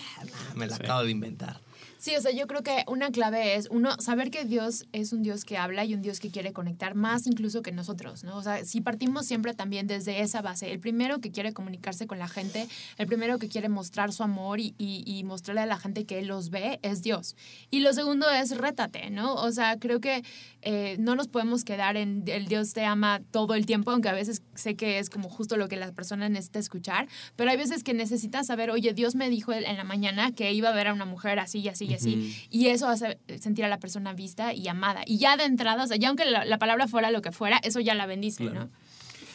me 0.55 0.67
la 0.67 0.75
acabo 0.75 1.03
de 1.03 1.11
inventar. 1.11 1.59
Sí, 2.07 2.15
o 2.15 2.21
sea, 2.21 2.31
yo 2.31 2.47
creo 2.47 2.63
que 2.63 2.85
una 2.87 3.11
clave 3.11 3.55
es, 3.55 3.67
uno, 3.69 3.89
saber 3.99 4.31
que 4.31 4.45
Dios 4.45 4.85
es 4.93 5.11
un 5.11 5.23
Dios 5.23 5.43
que 5.43 5.57
habla 5.57 5.83
y 5.83 5.93
un 5.93 6.01
Dios 6.01 6.21
que 6.21 6.31
quiere 6.31 6.53
conectar 6.53 6.95
más 6.95 7.27
incluso 7.27 7.61
que 7.61 7.73
nosotros, 7.73 8.23
¿no? 8.23 8.37
O 8.37 8.43
sea, 8.43 8.63
si 8.63 8.79
partimos 8.79 9.25
siempre 9.25 9.53
también 9.53 9.87
desde 9.87 10.21
esa 10.21 10.41
base, 10.41 10.71
el 10.71 10.79
primero 10.79 11.19
que 11.19 11.31
quiere 11.31 11.51
comunicarse 11.51 12.07
con 12.07 12.17
la 12.17 12.29
gente, 12.29 12.65
el 12.97 13.07
primero 13.07 13.39
que 13.39 13.49
quiere 13.49 13.67
mostrar 13.67 14.13
su 14.13 14.23
amor 14.23 14.61
y, 14.61 14.73
y- 14.77 15.21
mostrarle 15.25 15.59
a 15.59 15.65
la 15.65 15.77
gente 15.77 16.05
que 16.05 16.19
Él 16.19 16.27
los 16.27 16.49
ve 16.49 16.79
es 16.81 17.01
Dios. 17.01 17.35
Y 17.71 17.81
lo 17.81 17.91
segundo 17.91 18.29
es 18.29 18.55
rétate, 18.55 19.09
¿no? 19.09 19.33
O 19.33 19.51
sea, 19.51 19.77
creo 19.77 19.99
que 19.99 20.23
eh, 20.61 20.95
no 20.99 21.15
nos 21.15 21.27
podemos 21.27 21.65
quedar 21.65 21.97
en 21.97 22.23
el 22.27 22.45
Dios 22.47 22.71
te 22.71 22.85
ama 22.85 23.19
todo 23.31 23.53
el 23.53 23.65
tiempo, 23.65 23.91
aunque 23.91 24.07
a 24.07 24.13
veces 24.13 24.41
sé 24.57 24.75
que 24.75 24.99
es 24.99 25.09
como 25.09 25.29
justo 25.29 25.55
lo 25.57 25.67
que 25.69 25.75
la 25.77 25.91
persona 25.91 26.27
necesita 26.29 26.59
escuchar, 26.59 27.07
pero 27.35 27.51
hay 27.51 27.57
veces 27.57 27.83
que 27.83 27.93
necesitas 27.93 28.47
saber, 28.47 28.71
oye, 28.71 28.93
Dios 28.93 29.15
me 29.15 29.29
dijo 29.29 29.53
en 29.53 29.77
la 29.77 29.83
mañana 29.83 30.31
que 30.31 30.51
iba 30.53 30.69
a 30.69 30.73
ver 30.73 30.87
a 30.87 30.93
una 30.93 31.05
mujer 31.05 31.39
así 31.39 31.59
y 31.59 31.69
así 31.69 31.85
y 31.85 31.93
así, 31.93 32.35
y 32.49 32.67
eso 32.67 32.87
hace 32.87 33.17
sentir 33.39 33.65
a 33.65 33.69
la 33.69 33.79
persona 33.79 34.13
vista 34.13 34.53
y 34.53 34.67
amada. 34.67 35.03
Y 35.05 35.17
ya 35.17 35.37
de 35.37 35.45
entrada, 35.45 35.83
o 35.83 35.87
sea, 35.87 35.97
ya 35.97 36.09
aunque 36.09 36.25
la, 36.25 36.45
la 36.45 36.57
palabra 36.57 36.87
fuera 36.87 37.11
lo 37.11 37.21
que 37.21 37.31
fuera, 37.31 37.57
eso 37.63 37.79
ya 37.79 37.95
la 37.95 38.05
bendice, 38.05 38.43
Claro. 38.43 38.65
¿no? 38.65 38.69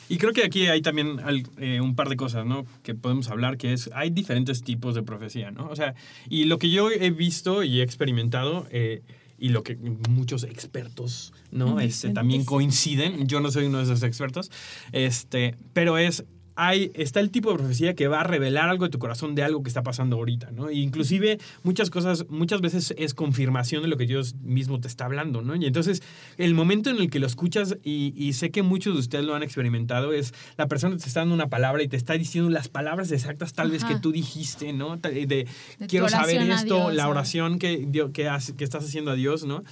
Y 0.09 0.19
creo 0.19 0.33
que 0.35 0.45
aquí 0.45 0.67
hay 0.67 0.83
también 0.83 1.21
eh, 1.59 1.81
un 1.81 1.95
par 1.95 2.11
de 2.11 2.17
cosas, 2.17 2.45
¿no? 2.45 2.67
Que 2.83 2.95
podemos 2.95 3.31
hablar, 3.31 3.57
que 3.57 3.73
es, 3.73 3.89
hay 3.95 4.11
diferentes 4.11 4.63
tipos 4.63 4.95
de 4.95 5.03
profecía, 5.03 5.51
¿no? 5.53 5.69
O 5.69 5.77
sea, 5.77 5.95
y 6.29 6.45
lo 6.45 6.59
que 6.59 6.69
yo 6.71 6.91
he 6.91 7.11
visto 7.11 7.63
y 7.63 7.81
he 7.81 7.83
experimentado, 7.83 8.67
eh, 8.71 9.01
y 9.43 9.49
lo 9.49 9.65
que 9.65 9.75
muchos 10.09 10.44
expertos, 10.44 11.33
¿no? 11.50 11.81
Este, 11.81 12.11
también 12.11 12.44
coinciden, 12.44 13.27
yo 13.27 13.41
no 13.41 13.50
soy 13.50 13.67
uno 13.67 13.79
de 13.79 13.85
esos 13.85 14.05
expertos, 14.05 14.53
este, 14.93 15.56
pero 15.73 15.99
es, 15.99 16.25
hay, 16.55 16.91
está 16.95 17.21
el 17.21 17.31
tipo 17.31 17.51
de 17.51 17.59
profecía 17.59 17.95
que 17.95 18.09
va 18.09 18.21
a 18.21 18.25
revelar 18.25 18.69
algo 18.69 18.85
de 18.85 18.91
tu 18.91 18.99
corazón 18.99 19.35
de 19.35 19.43
algo 19.43 19.63
que 19.63 19.69
está 19.69 19.83
pasando 19.83 20.17
ahorita, 20.17 20.51
¿no? 20.51 20.69
E 20.69 20.75
inclusive 20.75 21.39
muchas 21.63 21.91
cosas, 21.91 22.27
muchas 22.29 22.61
veces 22.61 22.95
es 22.99 23.15
confirmación 23.15 23.83
de 23.83 23.89
lo 23.89 23.97
que 23.97 24.07
Dios 24.07 24.35
mismo 24.43 24.81
te 24.81 24.89
está 24.89 25.05
hablando, 25.05 25.43
¿no? 25.43 25.57
Y 25.57 25.65
entonces 25.65 26.03
el 26.37 26.55
momento 26.55 26.91
en 26.91 26.97
el 26.97 27.11
que 27.11 27.19
lo 27.19 27.27
escuchas, 27.27 27.77
y, 27.83 28.13
y 28.17 28.33
sé 28.35 28.51
que 28.51 28.63
muchos 28.63 28.95
de 28.95 29.01
ustedes 29.01 29.25
lo 29.25 29.35
han 29.35 29.43
experimentado, 29.43 30.13
es 30.13 30.35
la 30.57 30.69
persona 30.69 30.97
te 30.97 31.07
está 31.07 31.21
dando 31.21 31.35
una 31.35 31.49
palabra 31.49 31.83
y 31.83 31.89
te 31.89 31.97
está 31.97 32.15
diciendo 32.15 32.51
las 32.51 32.69
palabras 32.69 33.11
exactas 33.13 33.53
tal 33.53 33.71
vez 33.71 33.85
que 33.85 33.97
tú 33.97 34.13
dijiste, 34.13 34.73
¿no? 34.73 34.97
De, 34.97 35.47
quiero 35.89 36.09
saber 36.09 36.43
esto, 36.51 36.65
Dios, 36.65 36.94
la 36.94 37.09
oración 37.09 37.59
que, 37.59 37.89
que, 38.13 38.31
que 38.56 38.65
estás 38.65 38.85
haciendo 38.85 39.11
a 39.11 39.15
Dios, 39.15 39.44
¿no? 39.44 39.65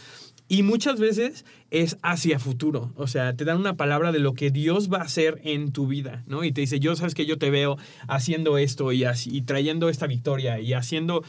Y 0.53 0.65
muchas 0.65 0.99
veces 0.99 1.45
es 1.71 1.97
hacia 2.03 2.41
futuro. 2.41 2.93
O 2.97 3.07
sea, 3.07 3.37
te 3.37 3.45
dan 3.45 3.59
una 3.59 3.77
palabra 3.77 4.11
de 4.11 4.19
lo 4.19 4.35
que 4.35 4.51
Dios 4.51 4.93
va 4.93 4.99
a 4.99 5.03
hacer 5.03 5.41
en 5.45 5.71
tu 5.71 5.87
vida, 5.87 6.25
¿no? 6.27 6.43
Y 6.43 6.51
te 6.51 6.61
dice, 6.61 6.81
yo 6.81 6.97
sabes 6.97 7.15
que 7.15 7.25
yo 7.25 7.39
te 7.39 7.51
veo 7.51 7.79
haciendo 8.09 8.59
esto 8.59 8.91
y, 8.91 9.05
así, 9.05 9.31
y 9.33 9.43
trayendo 9.43 9.89
esta 9.89 10.09
victoria 10.09 10.59
y 10.59 10.73
haciendo 10.73 11.23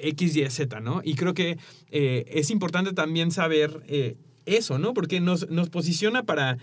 X, 0.00 0.34
Y, 0.34 0.50
Z, 0.50 0.80
¿no? 0.80 1.00
Y 1.04 1.14
creo 1.14 1.32
que 1.32 1.58
eh, 1.92 2.24
es 2.26 2.50
importante 2.50 2.92
también 2.92 3.30
saber 3.30 3.84
eh, 3.86 4.16
eso, 4.46 4.80
¿no? 4.80 4.94
Porque 4.94 5.20
nos, 5.20 5.48
nos 5.48 5.70
posiciona 5.70 6.24
para... 6.24 6.58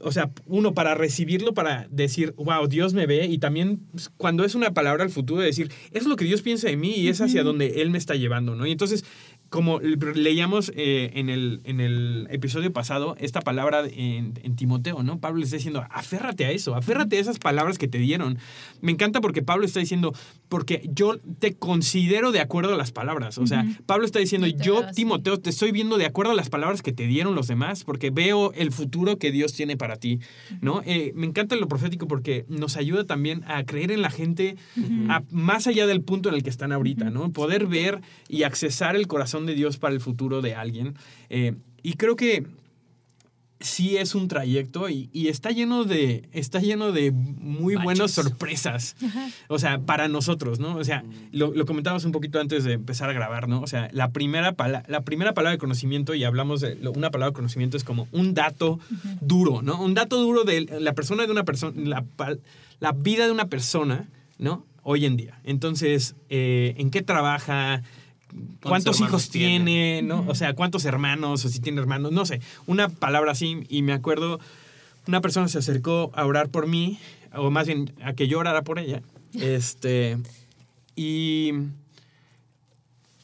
O 0.00 0.10
sea, 0.10 0.30
uno 0.46 0.72
para 0.72 0.94
recibirlo, 0.94 1.52
para 1.52 1.86
decir, 1.90 2.34
wow, 2.38 2.66
Dios 2.66 2.94
me 2.94 3.06
ve, 3.06 3.26
y 3.26 3.36
también 3.38 3.80
pues, 3.90 4.08
cuando 4.16 4.42
es 4.42 4.54
una 4.54 4.72
palabra 4.72 5.04
al 5.04 5.10
futuro, 5.10 5.42
decir, 5.42 5.70
es 5.90 6.06
lo 6.06 6.16
que 6.16 6.24
Dios 6.24 6.40
piensa 6.40 6.68
de 6.68 6.78
mí 6.78 6.94
y 6.96 7.08
es 7.08 7.20
hacia 7.20 7.42
donde 7.42 7.82
Él 7.82 7.90
me 7.90 7.98
está 7.98 8.14
llevando, 8.14 8.54
¿no? 8.54 8.66
Y 8.66 8.72
entonces, 8.72 9.04
como 9.52 9.80
leíamos 9.80 10.72
eh, 10.74 11.10
en, 11.12 11.28
el, 11.28 11.60
en 11.64 11.80
el 11.80 12.26
episodio 12.30 12.72
pasado, 12.72 13.16
esta 13.20 13.42
palabra 13.42 13.84
en, 13.86 14.32
en 14.42 14.56
Timoteo, 14.56 15.02
¿no? 15.02 15.20
Pablo 15.20 15.42
está 15.44 15.56
diciendo, 15.56 15.84
aférrate 15.90 16.46
a 16.46 16.50
eso, 16.52 16.74
aférrate 16.74 17.18
a 17.18 17.20
esas 17.20 17.38
palabras 17.38 17.76
que 17.76 17.86
te 17.86 17.98
dieron. 17.98 18.38
Me 18.80 18.92
encanta 18.92 19.20
porque 19.20 19.42
Pablo 19.42 19.66
está 19.66 19.78
diciendo, 19.78 20.14
porque 20.48 20.88
yo 20.94 21.18
te 21.38 21.52
considero 21.54 22.32
de 22.32 22.40
acuerdo 22.40 22.72
a 22.72 22.78
las 22.78 22.92
palabras. 22.92 23.36
O 23.36 23.46
sea. 23.46 23.66
Pablo 23.84 24.06
está 24.06 24.18
diciendo, 24.20 24.46
Yo. 24.46 24.86
Timoteo, 24.94 25.38
te 25.38 25.50
estoy 25.50 25.70
viendo 25.70 25.98
de 25.98 26.06
acuerdo 26.06 26.32
a 26.32 26.34
las 26.34 26.48
palabras 26.48 26.80
que 26.80 26.92
te 26.92 27.06
dieron 27.06 27.34
los 27.34 27.46
demás, 27.46 27.84
porque 27.84 28.08
veo 28.10 28.52
el 28.54 28.72
futuro 28.72 29.18
que 29.18 29.32
Dios 29.32 29.52
tiene 29.52 29.76
para 29.76 29.96
ti, 29.96 30.18
¿no? 30.62 30.80
Eh, 30.86 31.12
me 31.14 31.26
encanta 31.26 31.56
lo 31.56 31.68
profético 31.68 32.08
porque 32.08 32.46
nos 32.48 32.78
ayuda 32.78 33.04
también 33.04 33.42
a 33.46 33.64
creer 33.64 33.92
en 33.92 34.00
la 34.00 34.10
gente 34.10 34.56
a- 35.10 35.22
más 35.30 35.66
allá 35.66 35.86
del 35.86 36.00
punto 36.00 36.30
en 36.30 36.36
el 36.36 36.42
que 36.42 36.48
están 36.50 36.72
ahorita, 36.72 37.10
¿no? 37.10 37.30
Poder 37.32 37.66
ver 37.66 38.00
y 38.28 38.44
accesar 38.44 38.96
el 38.96 39.06
corazón 39.06 39.41
de 39.46 39.54
Dios 39.54 39.76
para 39.78 39.94
el 39.94 40.00
futuro 40.00 40.40
de 40.42 40.54
alguien. 40.54 40.94
Eh, 41.30 41.54
y 41.82 41.94
creo 41.94 42.16
que 42.16 42.46
sí 43.60 43.96
es 43.96 44.16
un 44.16 44.26
trayecto 44.26 44.88
y, 44.88 45.08
y 45.12 45.28
está 45.28 45.50
lleno 45.52 45.84
de 45.84 46.28
está 46.32 46.58
lleno 46.58 46.90
de 46.90 47.12
muy 47.12 47.76
Baches. 47.76 47.84
buenas 47.84 48.10
sorpresas 48.10 48.96
o 49.46 49.56
sea 49.60 49.78
para 49.78 50.08
nosotros 50.08 50.58
no 50.58 50.74
o 50.74 50.82
sea 50.82 51.04
lo, 51.30 51.54
lo 51.54 51.64
comentábamos 51.64 52.04
un 52.04 52.10
poquito 52.10 52.40
antes 52.40 52.64
de 52.64 52.72
empezar 52.72 53.08
a 53.08 53.12
grabar 53.12 53.46
no 53.48 53.60
o 53.60 53.68
sea 53.68 53.88
la 53.92 54.10
primera 54.10 54.50
pala- 54.54 54.82
la 54.88 55.02
primera 55.02 55.32
palabra 55.32 55.52
de 55.52 55.58
conocimiento 55.58 56.16
y 56.16 56.24
hablamos 56.24 56.60
de 56.60 56.74
lo- 56.74 56.90
una 56.90 57.12
palabra 57.12 57.30
de 57.30 57.36
conocimiento 57.36 57.76
es 57.76 57.84
como 57.84 58.08
un 58.10 58.34
dato 58.34 58.80
duro 59.20 59.62
no 59.62 59.80
un 59.80 59.94
dato 59.94 60.20
duro 60.20 60.42
de 60.42 60.62
la 60.80 60.92
persona 60.94 61.24
de 61.24 61.30
una 61.30 61.44
persona 61.44 61.72
la, 61.88 62.04
la 62.80 62.90
vida 62.90 63.26
de 63.26 63.30
una 63.32 63.44
persona 63.46 64.08
no 64.38 64.66
hoy 64.84 65.06
en 65.06 65.16
día. 65.16 65.38
Entonces 65.44 66.16
eh, 66.30 66.74
en 66.78 66.90
qué 66.90 67.02
trabaja 67.02 67.84
cuántos 68.62 69.00
hijos 69.00 69.28
tiene? 69.28 69.64
tiene, 69.64 70.02
¿no? 70.02 70.24
O 70.28 70.34
sea, 70.34 70.54
cuántos 70.54 70.84
hermanos 70.84 71.44
o 71.44 71.48
si 71.48 71.60
tiene 71.60 71.80
hermanos, 71.80 72.12
no 72.12 72.24
sé. 72.26 72.40
Una 72.66 72.88
palabra 72.88 73.32
así 73.32 73.64
y 73.68 73.82
me 73.82 73.92
acuerdo, 73.92 74.40
una 75.06 75.20
persona 75.20 75.48
se 75.48 75.58
acercó 75.58 76.10
a 76.14 76.24
orar 76.26 76.48
por 76.48 76.66
mí, 76.66 76.98
o 77.34 77.50
más 77.50 77.66
bien 77.66 77.92
a 78.02 78.12
que 78.12 78.28
yo 78.28 78.38
orara 78.38 78.62
por 78.62 78.78
ella. 78.78 79.02
Este, 79.34 80.18
y 80.94 81.52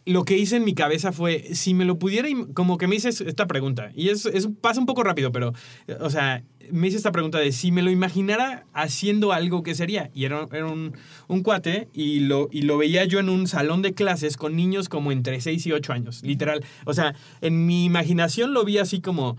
lo 0.09 0.25
que 0.25 0.39
hice 0.39 0.57
en 0.57 0.65
mi 0.65 0.75
cabeza 0.75 1.13
fue, 1.13 1.55
si 1.55 1.75
me 1.75 1.85
lo 1.85 1.99
pudiera, 1.99 2.29
como 2.55 2.79
que 2.79 2.87
me 2.87 2.97
hice 2.97 3.11
esta 3.11 3.47
pregunta, 3.47 3.93
y 3.95 4.09
es, 4.09 4.27
pasa 4.61 4.81
un 4.81 4.87
poco 4.87 5.03
rápido, 5.03 5.33
pero, 5.33 5.53
o 6.01 6.09
sea, 6.09 6.43
me 6.71 6.89
hice 6.89 6.97
esta 6.97 7.13
pregunta 7.13 7.39
de 7.39 7.53
si 7.53 7.73
me 7.73 7.83
lo 7.83 7.91
imaginara 7.91 8.65
haciendo 8.73 9.33
algo, 9.33 9.63
¿qué 9.63 9.75
sería? 9.75 10.11
Y 10.15 10.25
era, 10.25 10.49
era 10.51 10.67
un, 10.67 10.95
un 11.29 11.43
cuate 11.43 11.89
y 11.93 12.21
lo, 12.21 12.49
y 12.51 12.63
lo 12.63 12.79
veía 12.79 13.05
yo 13.05 13.19
en 13.19 13.29
un 13.29 13.47
salón 13.47 13.83
de 13.83 13.93
clases 13.93 14.39
con 14.39 14.57
niños 14.57 14.89
como 14.89 15.13
entre 15.13 15.41
6 15.41 15.67
y 15.67 15.73
8 15.73 15.93
años, 15.93 16.23
literal. 16.23 16.65
O 16.87 16.95
sea, 16.95 17.15
en 17.43 17.67
mi 17.67 17.85
imaginación 17.85 18.55
lo 18.55 18.65
vi 18.65 18.79
así 18.79 19.01
como 19.01 19.37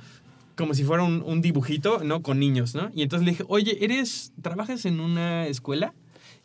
como 0.56 0.74
si 0.74 0.84
fuera 0.84 1.04
un, 1.04 1.24
un 1.26 1.42
dibujito, 1.42 2.04
¿no? 2.04 2.22
Con 2.22 2.38
niños, 2.38 2.76
¿no? 2.76 2.92
Y 2.94 3.02
entonces 3.02 3.24
le 3.26 3.32
dije, 3.32 3.46
oye, 3.48 3.78
¿eres, 3.82 4.34
trabajas 4.42 4.86
en 4.86 5.00
una 5.00 5.48
escuela? 5.48 5.94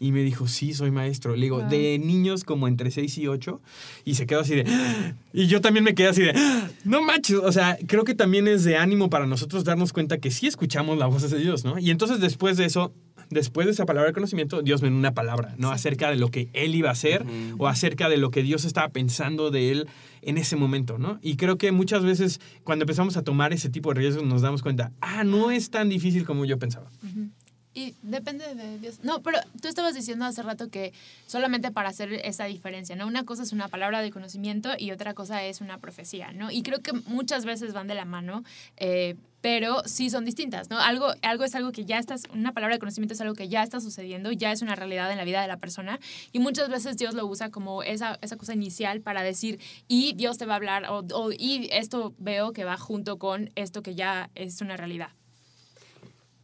Y 0.01 0.13
me 0.13 0.23
dijo, 0.23 0.49
sí, 0.49 0.75
soy 0.75 0.91
maestro. 0.91 1.37
Le 1.37 1.43
digo, 1.43 1.61
Wow. 1.61 1.69
de 1.71 1.99
niños 1.99 2.45
como 2.45 2.69
entre 2.69 2.91
6 2.91 3.17
y 3.19 3.27
8. 3.29 3.61
Y 4.05 4.15
se 4.17 4.27
quedó 4.27 4.41
así 4.41 4.55
de... 4.55 4.65
"Ah". 4.69 5.15
Y 5.33 5.47
yo 5.47 5.61
también 5.61 5.85
me 5.85 5.95
quedé 5.95 6.09
así 6.09 6.23
de... 6.23 6.33
"Ah". 6.37 6.69
No 6.85 7.03
manches. 7.03 7.37
O 7.37 7.53
sea, 7.53 7.79
creo 7.87 8.05
que 8.05 8.15
también 8.15 8.47
es 8.49 8.65
de 8.65 8.77
ánimo 8.77 9.09
para 9.11 9.27
nosotros 9.27 9.65
darnos 9.65 9.93
cuenta 9.93 10.19
que 10.19 10.31
sí 10.31 10.47
escuchamos 10.47 10.99
la 10.99 11.07
voz 11.07 11.31
de 11.31 11.39
Dios, 11.39 11.65
¿no? 11.65 11.79
Y 11.79 11.91
entonces 11.91 12.21
después 12.21 12.57
de 12.57 12.67
eso, 12.67 12.93
después 13.31 13.67
de 13.67 13.73
esa 13.73 13.87
palabra 13.87 14.09
de 14.11 14.15
conocimiento, 14.15 14.61
Dios 14.63 14.83
me 14.83 14.89
dio 14.91 14.99
una 14.99 15.15
palabra, 15.15 15.55
¿no? 15.59 15.71
Acerca 15.71 16.11
de 16.11 16.17
lo 16.17 16.31
que 16.31 16.49
Él 16.53 16.75
iba 16.75 16.91
a 16.91 16.93
hacer 16.93 17.23
Ujú. 17.23 17.63
o 17.65 17.69
acerca 17.69 18.09
de 18.11 18.19
lo 18.19 18.31
que 18.31 18.43
Dios 18.43 18.65
estaba 18.67 18.89
pensando 18.91 19.51
de 19.51 19.71
Él 19.71 19.87
en 20.23 20.37
ese 20.39 20.57
momento, 20.57 20.99
¿no? 20.99 21.19
Y 21.23 21.37
creo 21.37 21.57
que 21.57 21.73
muchas 21.73 22.03
veces 22.05 22.41
cuando 22.65 22.83
empezamos 22.83 23.17
a 23.17 23.23
tomar 23.23 23.53
ese 23.55 23.71
tipo 23.71 23.93
de 23.95 24.01
riesgos 24.01 24.25
nos 24.27 24.43
damos 24.43 24.61
cuenta, 24.63 24.93
ah, 25.01 25.25
no 25.25 25.51
es 25.51 25.71
tan 25.71 25.89
difícil 25.89 26.25
como 26.27 26.45
yo 26.45 26.59
pensaba. 26.59 26.91
Y 27.77 27.95
depende 28.03 28.55
de 28.55 28.79
Dios. 28.79 29.01
No, 29.03 29.21
pero 29.23 29.39
tú 29.61 29.67
estabas 29.67 29.95
diciendo 29.95 30.25
hace 30.25 30.43
rato 30.43 30.69
que 30.71 30.93
solamente 31.27 31.73
para 31.73 31.89
hacer 31.89 32.13
esa 32.13 32.45
diferencia, 32.45 32.95
¿no? 32.95 33.07
Una 33.07 33.25
cosa 33.25 33.43
es 33.43 33.53
una 33.53 33.67
palabra 33.67 34.01
de 34.01 34.13
conocimiento 34.13 34.71
y 34.79 34.93
otra 34.93 35.13
cosa 35.13 35.43
es 35.43 35.61
una 35.61 35.79
profecía, 35.79 36.33
¿no? 36.33 36.53
Y 36.53 36.63
creo 36.63 36.79
que 36.81 36.93
muchas 36.93 37.45
veces 37.45 37.73
van 37.73 37.89
de 37.89 37.95
la 37.97 38.05
mano, 38.05 38.45
eh, 38.77 39.17
pero 39.41 39.83
sí 39.87 40.09
son 40.09 40.25
distintas, 40.25 40.71
¿no? 40.71 40.79
Algo, 40.79 41.09
algo 41.23 41.43
es 41.43 41.55
algo 41.57 41.73
que 41.73 41.85
ya 41.85 41.99
estás, 41.99 42.23
una 42.33 42.53
palabra 42.53 42.77
de 42.77 42.79
conocimiento 42.79 43.15
es 43.15 43.21
algo 43.21 43.35
que 43.35 43.49
ya 43.49 43.65
está 43.65 43.81
sucediendo, 43.81 44.31
ya 44.31 44.53
es 44.53 44.63
una 44.63 44.77
realidad 44.77 45.11
en 45.11 45.19
la 45.19 45.25
vida 45.25 45.43
de 45.43 45.49
la 45.49 45.57
persona 45.57 45.99
y 46.33 46.39
muchas 46.39 46.69
veces 46.69 46.97
Dios 46.97 47.15
lo 47.15 47.27
usa 47.27 47.51
como 47.51 47.83
esa, 47.83 48.19
esa 48.23 48.37
cosa 48.37 48.55
inicial 48.55 49.01
para 49.01 49.25
decir, 49.25 49.59
y 49.89 50.13
Dios 50.15 50.39
te 50.39 50.47
va 50.47 50.55
a 50.55 50.57
hablar, 50.57 50.85
o, 50.91 51.05
o- 51.13 51.33
y 51.33 51.69
esto 51.73 52.15
veo 52.19 52.53
que 52.53 52.63
va 52.65 52.77
junto 52.77 53.19
con 53.19 53.51
esto 53.57 53.83
que 53.83 53.97
ya 53.97 54.31
es 54.37 54.61
una 54.61 54.77
realidad. 54.77 55.09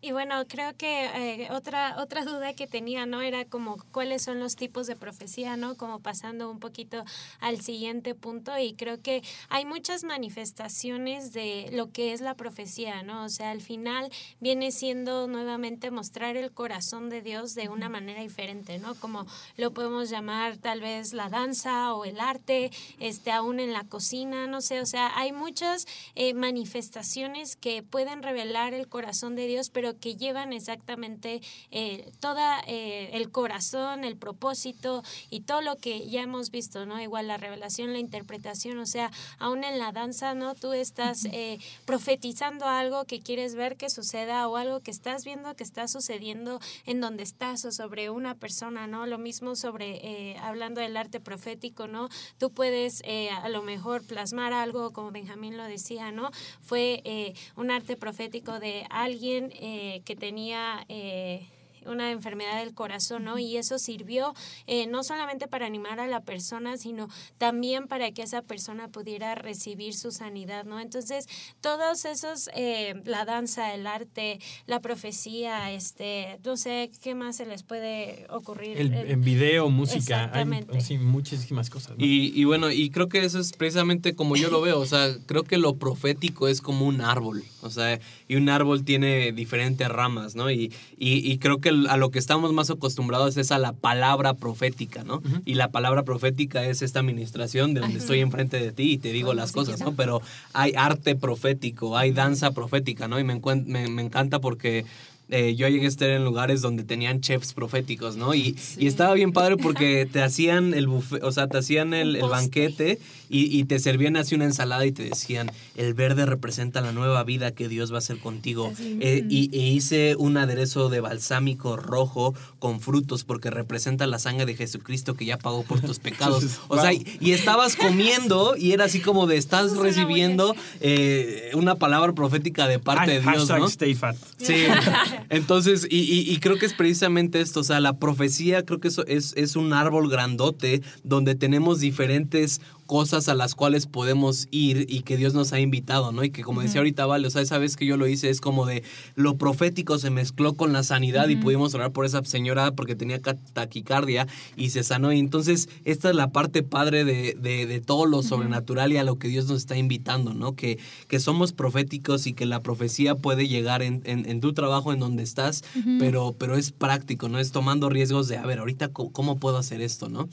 Y 0.03 0.13
bueno, 0.13 0.47
creo 0.49 0.75
que 0.79 1.05
eh, 1.45 1.49
otra, 1.51 1.97
otra 1.99 2.25
duda 2.25 2.55
que 2.55 2.67
tenía, 2.67 3.05
¿no? 3.05 3.21
Era 3.21 3.45
como 3.45 3.77
cuáles 3.93 4.23
son 4.23 4.41
los 4.41 4.57
tipos 4.57 4.87
de 4.87 4.97
profecía, 4.97 5.59
¿no? 5.59 5.77
Como 5.77 6.01
pasando 6.01 6.51
un 6.51 6.59
poquito 6.59 7.05
al 7.39 7.61
siguiente 7.61 8.15
punto 8.15 8.57
y 8.59 8.73
creo 8.73 9.03
que 9.03 9.23
hay 9.51 9.67
muchas 9.67 10.03
manifestaciones 10.05 11.35
de 11.35 11.69
lo 11.73 11.93
que 11.93 12.15
es 12.15 12.23
la 12.23 12.35
profecía, 12.35 13.03
¿no? 13.03 13.25
O 13.25 13.29
sea, 13.29 13.51
al 13.51 13.61
final 13.61 14.11
viene 14.41 14.71
siendo 14.71 15.27
nuevamente 15.27 15.91
mostrar 15.91 16.39
el 16.39 16.51
corazón 16.51 17.11
de 17.11 17.21
Dios 17.21 17.55
de 17.55 17.69
una 17.69 17.91
manera 17.91 18.23
diferente, 18.23 18.79
¿no? 18.79 18.95
Como 18.95 19.27
lo 19.59 19.73
podemos 19.73 20.09
llamar 20.09 20.57
tal 20.57 20.81
vez 20.81 21.13
la 21.13 21.29
danza 21.29 21.93
o 21.93 22.07
el 22.07 22.21
arte, 22.21 22.71
este, 23.01 23.33
aún 23.33 23.61
en 23.61 23.75
la 23.75 23.85
cocina, 23.85 24.47
no 24.47 24.63
sé, 24.63 24.81
o 24.81 24.87
sea, 24.87 25.13
hay 25.19 25.33
muchas 25.33 25.87
eh, 26.15 26.33
manifestaciones 26.33 27.57
que 27.57 27.83
pueden 27.83 28.23
revelar 28.23 28.73
el 28.73 28.89
corazón 28.89 29.37
de 29.37 29.47
Dios, 29.47 29.69
pero 29.69 29.90
que 29.99 30.17
llevan 30.17 30.53
exactamente 30.53 31.41
eh, 31.71 32.11
toda 32.21 32.61
eh, 32.67 33.11
el 33.13 33.31
corazón, 33.31 34.05
el 34.05 34.17
propósito 34.17 35.03
y 35.31 35.41
todo 35.41 35.63
lo 35.63 35.77
que 35.77 36.09
ya 36.09 36.23
hemos 36.23 36.51
visto, 36.51 36.87
¿no? 36.87 37.01
Igual 37.01 37.29
la 37.29 37.37
revelación, 37.37 37.93
la 37.93 37.99
interpretación, 37.99 38.79
o 38.79 38.87
sea, 38.87 39.11
aún 39.39 39.65
en 39.65 39.79
la 39.79 39.93
danza, 39.93 40.35
¿no? 40.35 40.55
Tú 40.55 40.73
estás 40.73 41.25
eh, 41.27 41.59
profetizando 41.85 42.67
algo 42.67 43.05
que 43.05 43.21
quieres 43.21 43.55
ver 43.55 43.77
que 43.77 43.91
suceda 43.91 44.49
o 44.49 44.57
algo 44.57 44.81
que 44.81 44.91
estás 44.91 45.25
viendo 45.25 45.55
que 45.55 45.65
está 45.65 45.89
sucediendo 45.89 46.61
en 46.87 47.01
donde 47.01 47.23
estás 47.23 47.65
o 47.65 47.73
sobre 47.73 48.11
una 48.11 48.35
persona, 48.35 48.87
¿no? 48.87 49.07
Lo 49.07 49.19
mismo 49.19 49.57
sobre, 49.57 50.01
eh, 50.03 50.37
hablando 50.39 50.81
del 50.81 50.97
arte 50.97 51.21
profético, 51.21 51.87
¿no? 51.87 52.09
Tú 52.39 52.51
puedes 52.51 53.03
a 53.43 53.49
lo 53.49 53.63
mejor 53.63 54.07
plasmar 54.07 54.53
algo, 54.53 54.93
como 54.93 55.11
Benjamín 55.11 55.57
lo 55.57 55.65
decía, 55.65 56.13
¿no? 56.13 56.31
Fue 56.61 57.35
un 57.57 57.71
arte 57.71 57.97
profético 57.97 58.61
de 58.61 58.87
alguien 58.91 59.53
eh, 59.81 60.03
que 60.05 60.15
tenía... 60.17 60.85
eh, 60.89 61.49
una 61.87 62.11
enfermedad 62.11 62.59
del 62.63 62.75
corazón, 62.75 63.25
¿no? 63.25 63.39
Y 63.39 63.57
eso 63.57 63.79
sirvió 63.79 64.35
eh, 64.67 64.87
no 64.87 65.03
solamente 65.03 65.49
para 65.49 65.67
animar 65.67 66.01
a 66.01 66.07
la 66.07 66.21
persona, 66.23 66.77
sino 66.77 67.09
también 67.39 67.87
para 67.87 68.11
que 68.13 68.23
esa 68.23 68.43
persona 68.43 68.89
pudiera 68.89 69.35
recibir 69.35 69.95
su 69.95 70.11
sanidad, 70.13 70.65
¿no? 70.65 70.81
Entonces, 70.81 71.27
todos 71.61 72.05
esos, 72.05 72.49
eh, 72.55 73.01
la 73.05 73.25
danza, 73.25 73.75
el 73.75 73.87
arte, 73.87 74.39
la 74.67 74.81
profecía, 74.81 75.71
este, 75.73 76.39
no 76.45 76.57
sé 76.57 76.91
qué 77.03 77.15
más 77.15 77.37
se 77.37 77.47
les 77.47 77.63
puede 77.63 78.27
ocurrir. 78.31 78.79
El, 78.79 78.93
El- 78.95 79.11
en 79.11 79.21
video, 79.23 79.69
música, 79.71 80.31
hay 80.33 80.47
sí, 80.81 80.99
muchísimas 80.99 81.71
cosas. 81.71 81.97
¿no? 81.99 82.05
Y, 82.05 82.33
y 82.35 82.45
bueno, 82.45 82.71
y 82.71 82.91
creo 82.91 83.09
que 83.09 83.25
eso 83.25 83.39
es 83.39 83.53
precisamente 83.53 84.15
como 84.15 84.37
yo 84.37 84.51
lo 84.51 84.61
veo. 84.61 84.79
O 84.81 84.87
sea, 84.87 85.09
creo 85.27 85.45
que 85.45 85.59
lo 85.59 85.77
profético 85.77 86.49
es 86.49 86.61
como 86.61 86.87
un 86.87 87.01
árbol. 87.01 87.43
O 87.63 87.71
sea, 87.71 87.99
y 88.29 88.37
un 88.37 88.49
árbol 88.49 88.85
tiene 88.85 89.33
diferentes 89.33 89.89
ramas, 89.89 90.35
¿no? 90.35 90.51
Y, 90.51 90.73
y, 90.99 91.31
y 91.31 91.39
creo 91.39 91.61
que 91.61 91.71
a 91.89 91.97
lo 91.97 92.11
que 92.11 92.19
estamos 92.19 92.53
más 92.53 92.71
acostumbrados 92.71 93.37
es 93.37 93.53
a 93.53 93.59
la 93.59 93.73
palabra 93.73 94.35
profética, 94.35 95.05
¿no? 95.05 95.23
Y 95.45 95.55
la 95.55 95.71
palabra 95.71 96.03
profética 96.05 96.65
es 96.67 96.83
esta 96.83 97.01
administración 97.01 97.75
de 97.75 97.81
donde 97.81 97.99
estoy 97.99 98.21
enfrente 98.21 98.59
de 98.61 98.73
ti 98.73 98.93
y 98.93 98.99
te 98.99 99.13
digo 99.13 99.33
las 99.35 99.53
cosas. 99.53 99.81
¿no? 99.81 99.93
Pero 99.95 100.21
hay 100.53 100.73
arte 100.77 101.17
profético, 101.17 101.97
hay 101.97 102.11
danza 102.13 102.51
profética, 102.53 103.09
¿no? 103.09 103.19
Y 103.21 103.25
me, 103.25 103.35
encuen- 103.41 103.65
me, 103.67 103.89
me 103.89 104.03
encanta 104.03 104.41
porque 104.41 104.85
eh, 105.31 105.55
yo 105.55 105.69
llegué 105.69 105.87
a 105.87 105.89
estar 105.89 106.11
en 106.11 106.25
lugares 106.25 106.61
donde 106.61 106.85
tenían 106.85 107.21
chefs 107.21 107.53
proféticos, 107.53 108.17
¿no? 108.17 108.35
Y, 108.35 108.57
y 108.79 108.87
estaba 108.87 109.15
bien 109.15 109.33
padre 109.33 109.57
porque 109.57 110.09
te 110.11 110.23
hacían 110.23 110.75
el 110.75 110.87
buffet, 110.87 111.23
o 111.23 111.33
sea, 111.33 111.49
te 111.49 111.59
hacían 111.59 111.95
el, 111.95 112.21
banquete 112.21 112.99
y, 113.29 113.59
y 113.59 113.65
te 113.65 113.79
servían 113.79 114.17
así 114.17 114.35
una 114.35 114.45
ensalada 114.45 114.87
y 114.87 114.93
te 114.93 115.05
decían, 115.05 115.51
el 115.77 115.95
verde 115.95 116.27
representa 116.27 116.81
la 116.81 116.93
nueva 116.93 117.23
vida 117.25 117.53
que 117.53 117.69
Dios 117.69 117.93
va 117.93 117.97
a 117.97 117.99
hacer 117.99 118.19
contigo. 118.19 118.73
Eh, 118.81 119.25
y, 119.29 119.51
e 119.57 119.69
hice 119.69 120.17
un 120.17 120.37
aderezo 120.37 120.89
de 120.89 121.01
balsámico 121.01 121.77
rojo 121.77 122.35
con 122.59 122.81
frutos 122.81 123.25
porque 123.25 123.51
representa 123.51 124.07
la 124.07 124.19
sangre 124.19 124.47
de 124.47 124.55
Jesucristo 124.55 125.15
que 125.15 125.25
ya 125.25 125.39
pagó 125.39 125.63
por 125.63 125.81
tus 125.81 125.99
pecados. 126.01 126.45
O 126.69 126.81
sea, 126.81 126.93
y, 126.93 127.07
y 127.21 127.33
estabas 127.33 127.77
comiendo 127.77 128.57
y 128.57 128.73
era 128.73 128.85
así 128.85 129.01
como 129.01 129.27
de, 129.27 129.37
estás 129.37 129.77
recibiendo 129.77 130.55
eh, 130.81 131.51
una 131.55 131.77
palabra 131.77 132.13
profética 132.13 132.67
de 132.67 132.79
parte 132.79 133.13
de 133.13 133.21
Dios, 133.21 133.49
¿no? 133.49 133.67
stay 133.67 133.95
fat. 133.95 134.17
Sí, 134.39 134.55
entonces, 135.29 135.87
y, 135.91 135.99
y- 136.33 136.37
creo 136.41 136.59
que 136.59 136.67
es 136.67 136.73
precisamente 136.75 137.41
esto, 137.41 137.61
o 137.61 137.65
sea, 137.65 137.81
la 137.81 137.99
profecía 137.99 138.65
creo 138.65 138.81
que 138.81 138.89
eso 138.89 139.05
es, 139.07 139.35
es 139.37 139.57
un 139.57 139.73
árbol 139.73 140.09
grandote 140.09 140.83
donde 141.05 141.35
tenemos 141.35 141.81
diferentes 141.81 142.61
cosas 142.91 143.29
a 143.29 143.35
las 143.37 143.55
cuales 143.55 143.87
podemos 143.87 144.49
ir 144.51 144.85
y 144.89 145.03
que 145.03 145.17
Dios 145.17 145.33
nos 145.33 145.53
ha 145.53 145.61
invitado, 145.61 146.11
¿no? 146.11 146.25
Y 146.25 146.31
que 146.31 146.43
como 146.43 146.61
decía 146.61 146.81
ahorita 146.81 147.07
Vale, 147.07 147.29
o 147.29 147.31
sea, 147.31 147.41
esa 147.41 147.57
vez 147.57 147.77
que 147.77 147.87
yo 147.87 147.97
lo 147.97 148.09
hice 148.09 148.31
es 148.31 148.41
como 148.41 148.67
de 148.67 148.83
lo 149.15 149.37
profético 149.37 149.97
se 150.01 150.11
mezcló 150.11 150.55
con 150.55 150.73
la 150.73 150.83
sanidad 150.83 151.29
y 151.29 151.37
pudimos 151.37 151.73
orar 151.75 151.93
por 151.93 152.05
esa 152.05 152.25
señora 152.25 152.73
porque 152.73 152.97
tenía 152.97 153.21
ca- 153.21 153.37
taquicardia 153.53 154.27
y 154.57 154.71
se 154.71 154.83
sanó. 154.83 155.13
Y 155.13 155.21
entonces 155.21 155.69
esta 155.85 156.11
es 156.11 156.17
la 156.17 156.33
parte 156.33 156.65
padre 156.65 157.05
de, 157.05 157.35
de- 157.41 157.67
de 157.67 157.81
todo 157.81 158.07
lo 158.07 158.25
sobrenatural 158.25 158.93
y 158.93 158.97
a 158.97 159.05
lo 159.05 159.21
que 159.21 159.29
Dios 159.29 159.47
nos 159.47 159.59
está 159.59 159.77
invitando, 159.77 160.35
¿no? 160.35 160.57
Que, 160.57 160.81
que 161.07 161.21
somos 161.21 161.53
proféticos 161.53 162.27
y 162.27 162.33
que 162.33 162.45
la 162.45 162.59
profecía 162.59 163.15
puede 163.15 163.47
llegar 163.47 163.83
en, 163.83 164.03
en- 164.05 164.29
en 164.29 164.41
tu 164.41 164.53
trabajo, 164.53 164.93
en 164.93 164.99
donde 164.99 165.23
estás, 165.23 165.63
pero, 166.01 166.35
pero 166.37 166.57
es 166.57 166.73
práctico, 166.73 167.29
¿no? 167.29 167.39
Es 167.39 167.53
tomando 167.53 167.89
riesgos 167.89 168.27
de, 168.27 168.37
a 168.37 168.43
ver, 168.45 168.59
ahorita, 168.59 168.89
¿cómo, 168.89 169.13
cómo 169.13 169.37
puedo 169.37 169.59
hacer 169.59 169.81
esto, 169.81 170.09
no? 170.09 170.29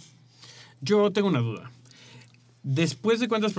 Yo 0.81 1.11
tengo 1.11 1.27
una 1.27 1.39
duda. 1.39 1.71
Después 2.69 3.21
de 3.21 3.29
cuántas 3.29 3.53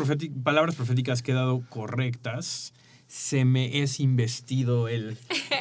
palabras 0.44 0.74
proféticas 0.74 1.22
que 1.22 1.30
he 1.32 1.34
dado 1.34 1.62
correctas, 1.70 2.74
se 3.06 3.46
me 3.46 3.80
es 3.82 4.00
investido 4.00 4.86
el, 4.86 5.16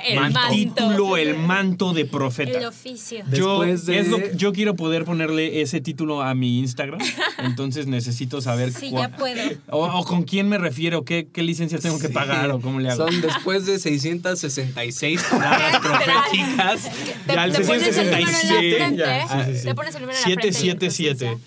El 0.05 0.19
man- 0.19 0.33
manto. 0.33 0.53
título, 0.53 1.15
el 1.15 1.37
manto 1.37 1.93
de 1.93 2.03
profeta. 2.03 2.59
el 2.59 2.65
oficio. 2.65 3.23
Yo, 3.31 3.61
Después 3.61 3.85
de- 3.85 3.99
es 3.99 4.07
lo- 4.09 4.33
yo 4.33 4.51
quiero 4.51 4.75
poder 4.75 5.05
ponerle 5.05 5.61
ese 5.61 5.79
título 5.79 6.21
a 6.21 6.35
mi 6.35 6.59
Instagram, 6.59 6.99
entonces 7.37 7.87
necesito 7.87 8.41
saber 8.41 8.73
Sí, 8.73 8.89
cua- 8.89 9.09
ya 9.11 9.15
puedo. 9.15 9.41
o, 9.69 9.85
o 9.97 10.03
con 10.03 10.23
quién 10.23 10.49
me 10.49 10.57
refiero, 10.57 11.05
qué, 11.05 11.29
qué 11.31 11.41
licencia 11.41 11.79
tengo 11.79 11.99
que 11.99 12.09
pagar 12.09 12.51
o 12.51 12.59
cómo 12.59 12.81
le 12.81 12.89
hago. 12.89 13.05
Son 13.09 13.21
después 13.21 13.65
de 13.65 13.79
666 13.79 15.23
palabras 15.31 15.79
proféticas. 15.79 16.81
Te, 17.25 17.33
Ya, 17.33 17.45
el 17.45 17.53
te 17.53 17.61
pones 17.63 17.97
el 17.97 18.07
número 18.07 18.17
en 18.17 18.23
la 18.23 18.27
667, 18.27 18.75
frente, 18.75 18.97
ya, 18.97 19.19
¿eh? 19.19 19.25
sí, 19.29 19.53
sí, 19.53 19.59
sí. 19.59 19.65
Te 19.67 19.73
pones 19.75 19.95
el 19.95 20.01
número 20.01 20.17
en 20.17 20.21
la 20.21 20.41
frente. 20.41 20.47
y 20.47 20.69
entonces 20.69 20.95
777. 20.97 21.37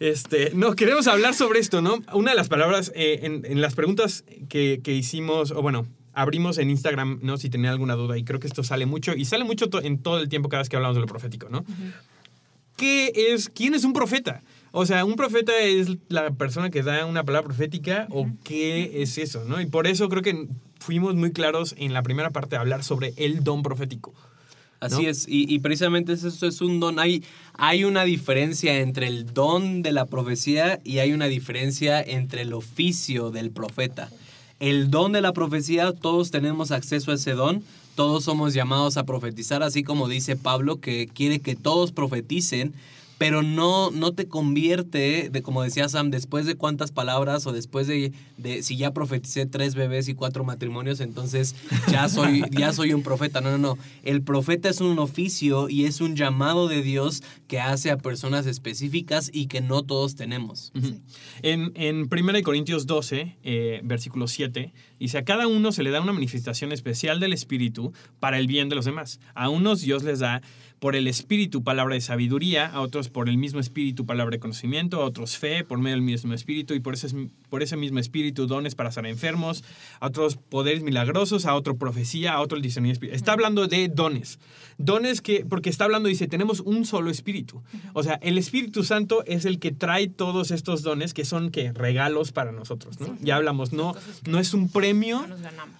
Este, 0.00 0.52
no, 0.54 0.74
queremos 0.74 1.06
hablar 1.08 1.34
sobre 1.34 1.58
esto, 1.58 1.82
¿no? 1.82 1.98
Una 2.12 2.30
de 2.30 2.36
las 2.36 2.48
palabras 2.48 2.92
eh, 2.94 3.20
en, 3.22 3.44
en, 3.44 3.60
las 3.60 3.74
preguntas 3.74 4.24
que, 4.48 4.80
que, 4.82 4.94
hicimos, 4.94 5.50
o 5.50 5.60
bueno, 5.60 5.86
abrimos 6.12 6.58
en 6.58 6.70
Instagram, 6.70 7.18
¿no? 7.22 7.36
Si 7.36 7.50
tenía 7.50 7.70
alguna 7.70 7.94
duda, 7.94 8.16
y 8.16 8.24
creo 8.24 8.38
que 8.38 8.46
esto 8.46 8.62
sale 8.62 8.86
mucho, 8.86 9.14
y 9.14 9.24
sale 9.24 9.44
mucho 9.44 9.68
to 9.68 9.82
en 9.82 9.98
todo 9.98 10.20
el 10.20 10.28
tiempo 10.28 10.48
cada 10.48 10.62
vez 10.62 10.68
que 10.68 10.76
hablamos 10.76 10.96
de 10.96 11.00
lo 11.00 11.06
profético, 11.06 11.48
¿no? 11.48 11.60
Uh 11.60 11.62
-huh. 11.62 11.92
¿Qué 12.76 13.12
es, 13.32 13.48
quién 13.48 13.74
es 13.74 13.82
un 13.82 13.92
profeta? 13.92 14.42
O 14.70 14.86
sea, 14.86 15.04
¿un 15.04 15.16
profeta 15.16 15.52
es 15.58 15.88
la 16.08 16.30
persona 16.30 16.70
que 16.70 16.84
da 16.84 17.06
una 17.06 17.24
palabra 17.24 17.46
profética 17.48 18.06
uh 18.10 18.24
-huh. 18.24 18.32
o 18.32 18.36
qué 18.44 19.02
es 19.02 19.18
eso, 19.18 19.44
no? 19.44 19.60
Y 19.60 19.66
por 19.66 19.88
eso 19.88 20.08
creo 20.08 20.22
que 20.22 20.46
fuimos 20.78 21.16
muy 21.16 21.32
claros 21.32 21.74
en 21.76 21.92
la 21.92 22.02
primera 22.02 22.30
parte 22.30 22.50
de 22.50 22.58
hablar 22.58 22.84
sobre 22.84 23.14
el 23.16 23.42
don 23.42 23.62
profético. 23.62 24.14
Así 24.80 25.02
¿no? 25.02 25.08
es, 25.08 25.26
y, 25.28 25.52
y, 25.52 25.58
precisamente 25.58 26.12
eso 26.12 26.46
es 26.46 26.60
un 26.60 26.78
don. 26.78 26.98
Hay, 26.98 27.24
hay 27.54 27.84
una 27.84 28.04
diferencia 28.04 28.78
entre 28.78 29.08
el 29.08 29.32
don 29.34 29.82
de 29.82 29.92
la 29.92 30.06
profecía 30.06 30.80
y 30.84 30.98
hay 30.98 31.12
una 31.12 31.26
diferencia 31.26 32.00
entre 32.00 32.42
el 32.42 32.52
oficio 32.52 33.30
del 33.30 33.50
profeta. 33.50 34.08
El 34.60 34.90
don 34.90 35.12
de 35.12 35.20
la 35.20 35.32
profecía, 35.32 35.92
todos 35.92 36.30
tenemos 36.30 36.70
acceso 36.70 37.10
a 37.10 37.14
ese 37.14 37.32
don, 37.32 37.62
todos 37.94 38.24
somos 38.24 38.54
llamados 38.54 38.96
a 38.96 39.04
profetizar, 39.04 39.62
así 39.62 39.82
como 39.82 40.08
dice 40.08 40.36
Pablo, 40.36 40.80
que 40.80 41.08
quiere 41.08 41.40
que 41.40 41.56
todos 41.56 41.90
profeticen, 41.92 42.74
pero 43.18 43.42
no, 43.42 43.90
no 43.90 44.14
te 44.14 44.28
convierte, 44.28 45.28
de 45.30 45.42
como 45.42 45.62
decía 45.62 45.88
Sam, 45.88 46.10
después 46.10 46.46
de 46.46 46.54
cuántas 46.54 46.92
palabras 46.92 47.46
o 47.46 47.52
después 47.52 47.88
de, 47.88 48.12
de, 48.36 48.62
si 48.62 48.76
ya 48.76 48.92
profeticé 48.92 49.44
tres 49.44 49.74
bebés 49.74 50.08
y 50.08 50.14
cuatro 50.14 50.44
matrimonios, 50.44 51.00
entonces 51.00 51.56
ya 51.90 52.08
soy, 52.08 52.44
ya 52.52 52.72
soy 52.72 52.94
un 52.94 53.02
profeta. 53.02 53.40
No, 53.40 53.50
no, 53.50 53.58
no. 53.58 53.78
El 54.04 54.22
profeta 54.22 54.68
es 54.68 54.80
un 54.80 54.98
oficio 55.00 55.68
y 55.68 55.84
es 55.84 56.00
un 56.00 56.14
llamado 56.14 56.68
de 56.68 56.82
Dios 56.82 57.24
que 57.48 57.58
hace 57.60 57.90
a 57.90 57.98
personas 57.98 58.46
específicas 58.46 59.30
y 59.32 59.46
que 59.46 59.60
no 59.60 59.82
todos 59.82 60.14
tenemos. 60.14 60.70
Uh 60.76 60.78
-huh. 60.78 61.00
En, 61.42 61.72
en 61.74 62.08
1 62.10 62.42
Corintios 62.44 62.86
12, 62.86 63.36
eh, 63.42 63.80
versículo 63.82 64.28
7, 64.28 64.72
dice, 65.00 65.18
a 65.18 65.24
cada 65.24 65.48
uno 65.48 65.72
se 65.72 65.82
le 65.82 65.90
da 65.90 66.00
una 66.00 66.12
manifestación 66.12 66.70
especial 66.70 67.18
del 67.18 67.32
Espíritu 67.32 67.92
para 68.20 68.38
el 68.38 68.46
bien 68.46 68.68
de 68.68 68.76
los 68.76 68.84
demás. 68.84 69.18
A 69.34 69.48
unos 69.48 69.80
Dios 69.80 70.04
les 70.04 70.20
da 70.20 70.40
por 70.80 70.94
el 70.94 71.08
espíritu 71.08 71.64
palabra 71.64 71.94
de 71.94 72.00
sabiduría, 72.00 72.66
a 72.66 72.80
otros 72.80 73.08
por 73.08 73.28
el 73.28 73.36
mismo 73.36 73.60
espíritu 73.60 74.06
palabra 74.06 74.36
de 74.36 74.40
conocimiento, 74.40 75.02
a 75.02 75.04
otros 75.04 75.36
fe 75.36 75.64
por 75.64 75.78
medio 75.78 75.96
del 75.96 76.02
mismo 76.02 76.34
espíritu 76.34 76.74
y 76.74 76.80
por 76.80 76.94
ese, 76.94 77.08
por 77.48 77.62
ese 77.62 77.76
mismo 77.76 77.98
espíritu 77.98 78.46
dones 78.46 78.74
para 78.74 78.92
ser 78.92 79.06
enfermos, 79.06 79.64
a 80.00 80.06
otros 80.06 80.36
poderes 80.36 80.82
milagrosos, 80.82 81.46
a 81.46 81.54
otro 81.54 81.76
profecía, 81.76 82.34
a 82.34 82.40
otro 82.40 82.56
el 82.56 82.62
discernimiento 82.62 82.98
espíritu. 82.98 83.16
Está 83.16 83.32
hablando 83.32 83.66
de 83.66 83.88
dones. 83.88 84.38
Dones 84.78 85.20
que, 85.20 85.44
porque 85.44 85.70
está 85.70 85.84
hablando, 85.84 86.08
dice, 86.08 86.28
tenemos 86.28 86.60
un 86.60 86.84
solo 86.84 87.10
espíritu. 87.10 87.62
O 87.94 88.04
sea, 88.04 88.14
el 88.22 88.38
Espíritu 88.38 88.84
Santo 88.84 89.24
es 89.26 89.44
el 89.44 89.58
que 89.58 89.72
trae 89.72 90.06
todos 90.06 90.52
estos 90.52 90.82
dones 90.82 91.14
que 91.14 91.24
son 91.24 91.50
que 91.50 91.72
regalos 91.72 92.30
para 92.30 92.52
nosotros, 92.52 93.00
¿no? 93.00 93.06
Sí. 93.06 93.12
Ya 93.22 93.34
hablamos, 93.34 93.72
no, 93.72 93.96
no 94.28 94.38
es 94.38 94.54
un 94.54 94.68
premio, 94.68 95.26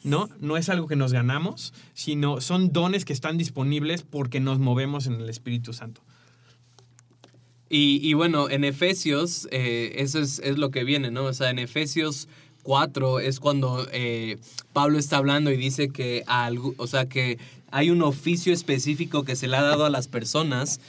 no, 0.03 0.29
no 0.41 0.57
es 0.57 0.69
algo 0.69 0.89
que 0.89 0.97
nos 0.97 1.13
ganamos, 1.13 1.73
sino 1.95 2.41
son 2.41 2.73
dones 2.73 3.05
que 3.05 3.13
están 3.13 3.39
disponibles 3.39 4.03
porque 4.03 4.41
nos 4.41 4.59
movemos 4.59 4.88
en 5.07 5.15
el 5.15 5.29
Espíritu 5.29 5.73
Santo. 5.73 6.03
Y, 7.71 8.15
bueno, 8.15 8.49
en 8.49 8.65
Efesios, 8.65 9.47
eh, 9.51 9.93
eso 9.97 10.21
es, 10.21 10.41
lo 10.57 10.71
que 10.71 10.85
viene, 10.85 11.11
¿no? 11.11 11.25
O 11.25 11.33
sea, 11.35 11.51
en 11.51 11.59
Efesios 11.59 12.27
4 12.63 13.21
es 13.21 13.41
cuando 13.41 13.87
eh, 13.93 14.39
Pablo 14.73 14.99
está 14.99 15.19
hablando 15.19 15.51
y 15.51 15.59
dice 15.59 15.91
que, 15.91 16.25
o 16.79 16.87
sea, 16.87 17.07
que 17.11 17.39
hay 17.71 17.91
un 17.91 18.01
oficio 18.01 18.55
específico 18.55 19.25
que 19.25 19.37
se 19.37 19.49
le 19.49 19.57
ha 19.59 19.63
dado 19.63 19.85
a 19.85 19.91
las 19.91 20.09
personas. 20.09 20.81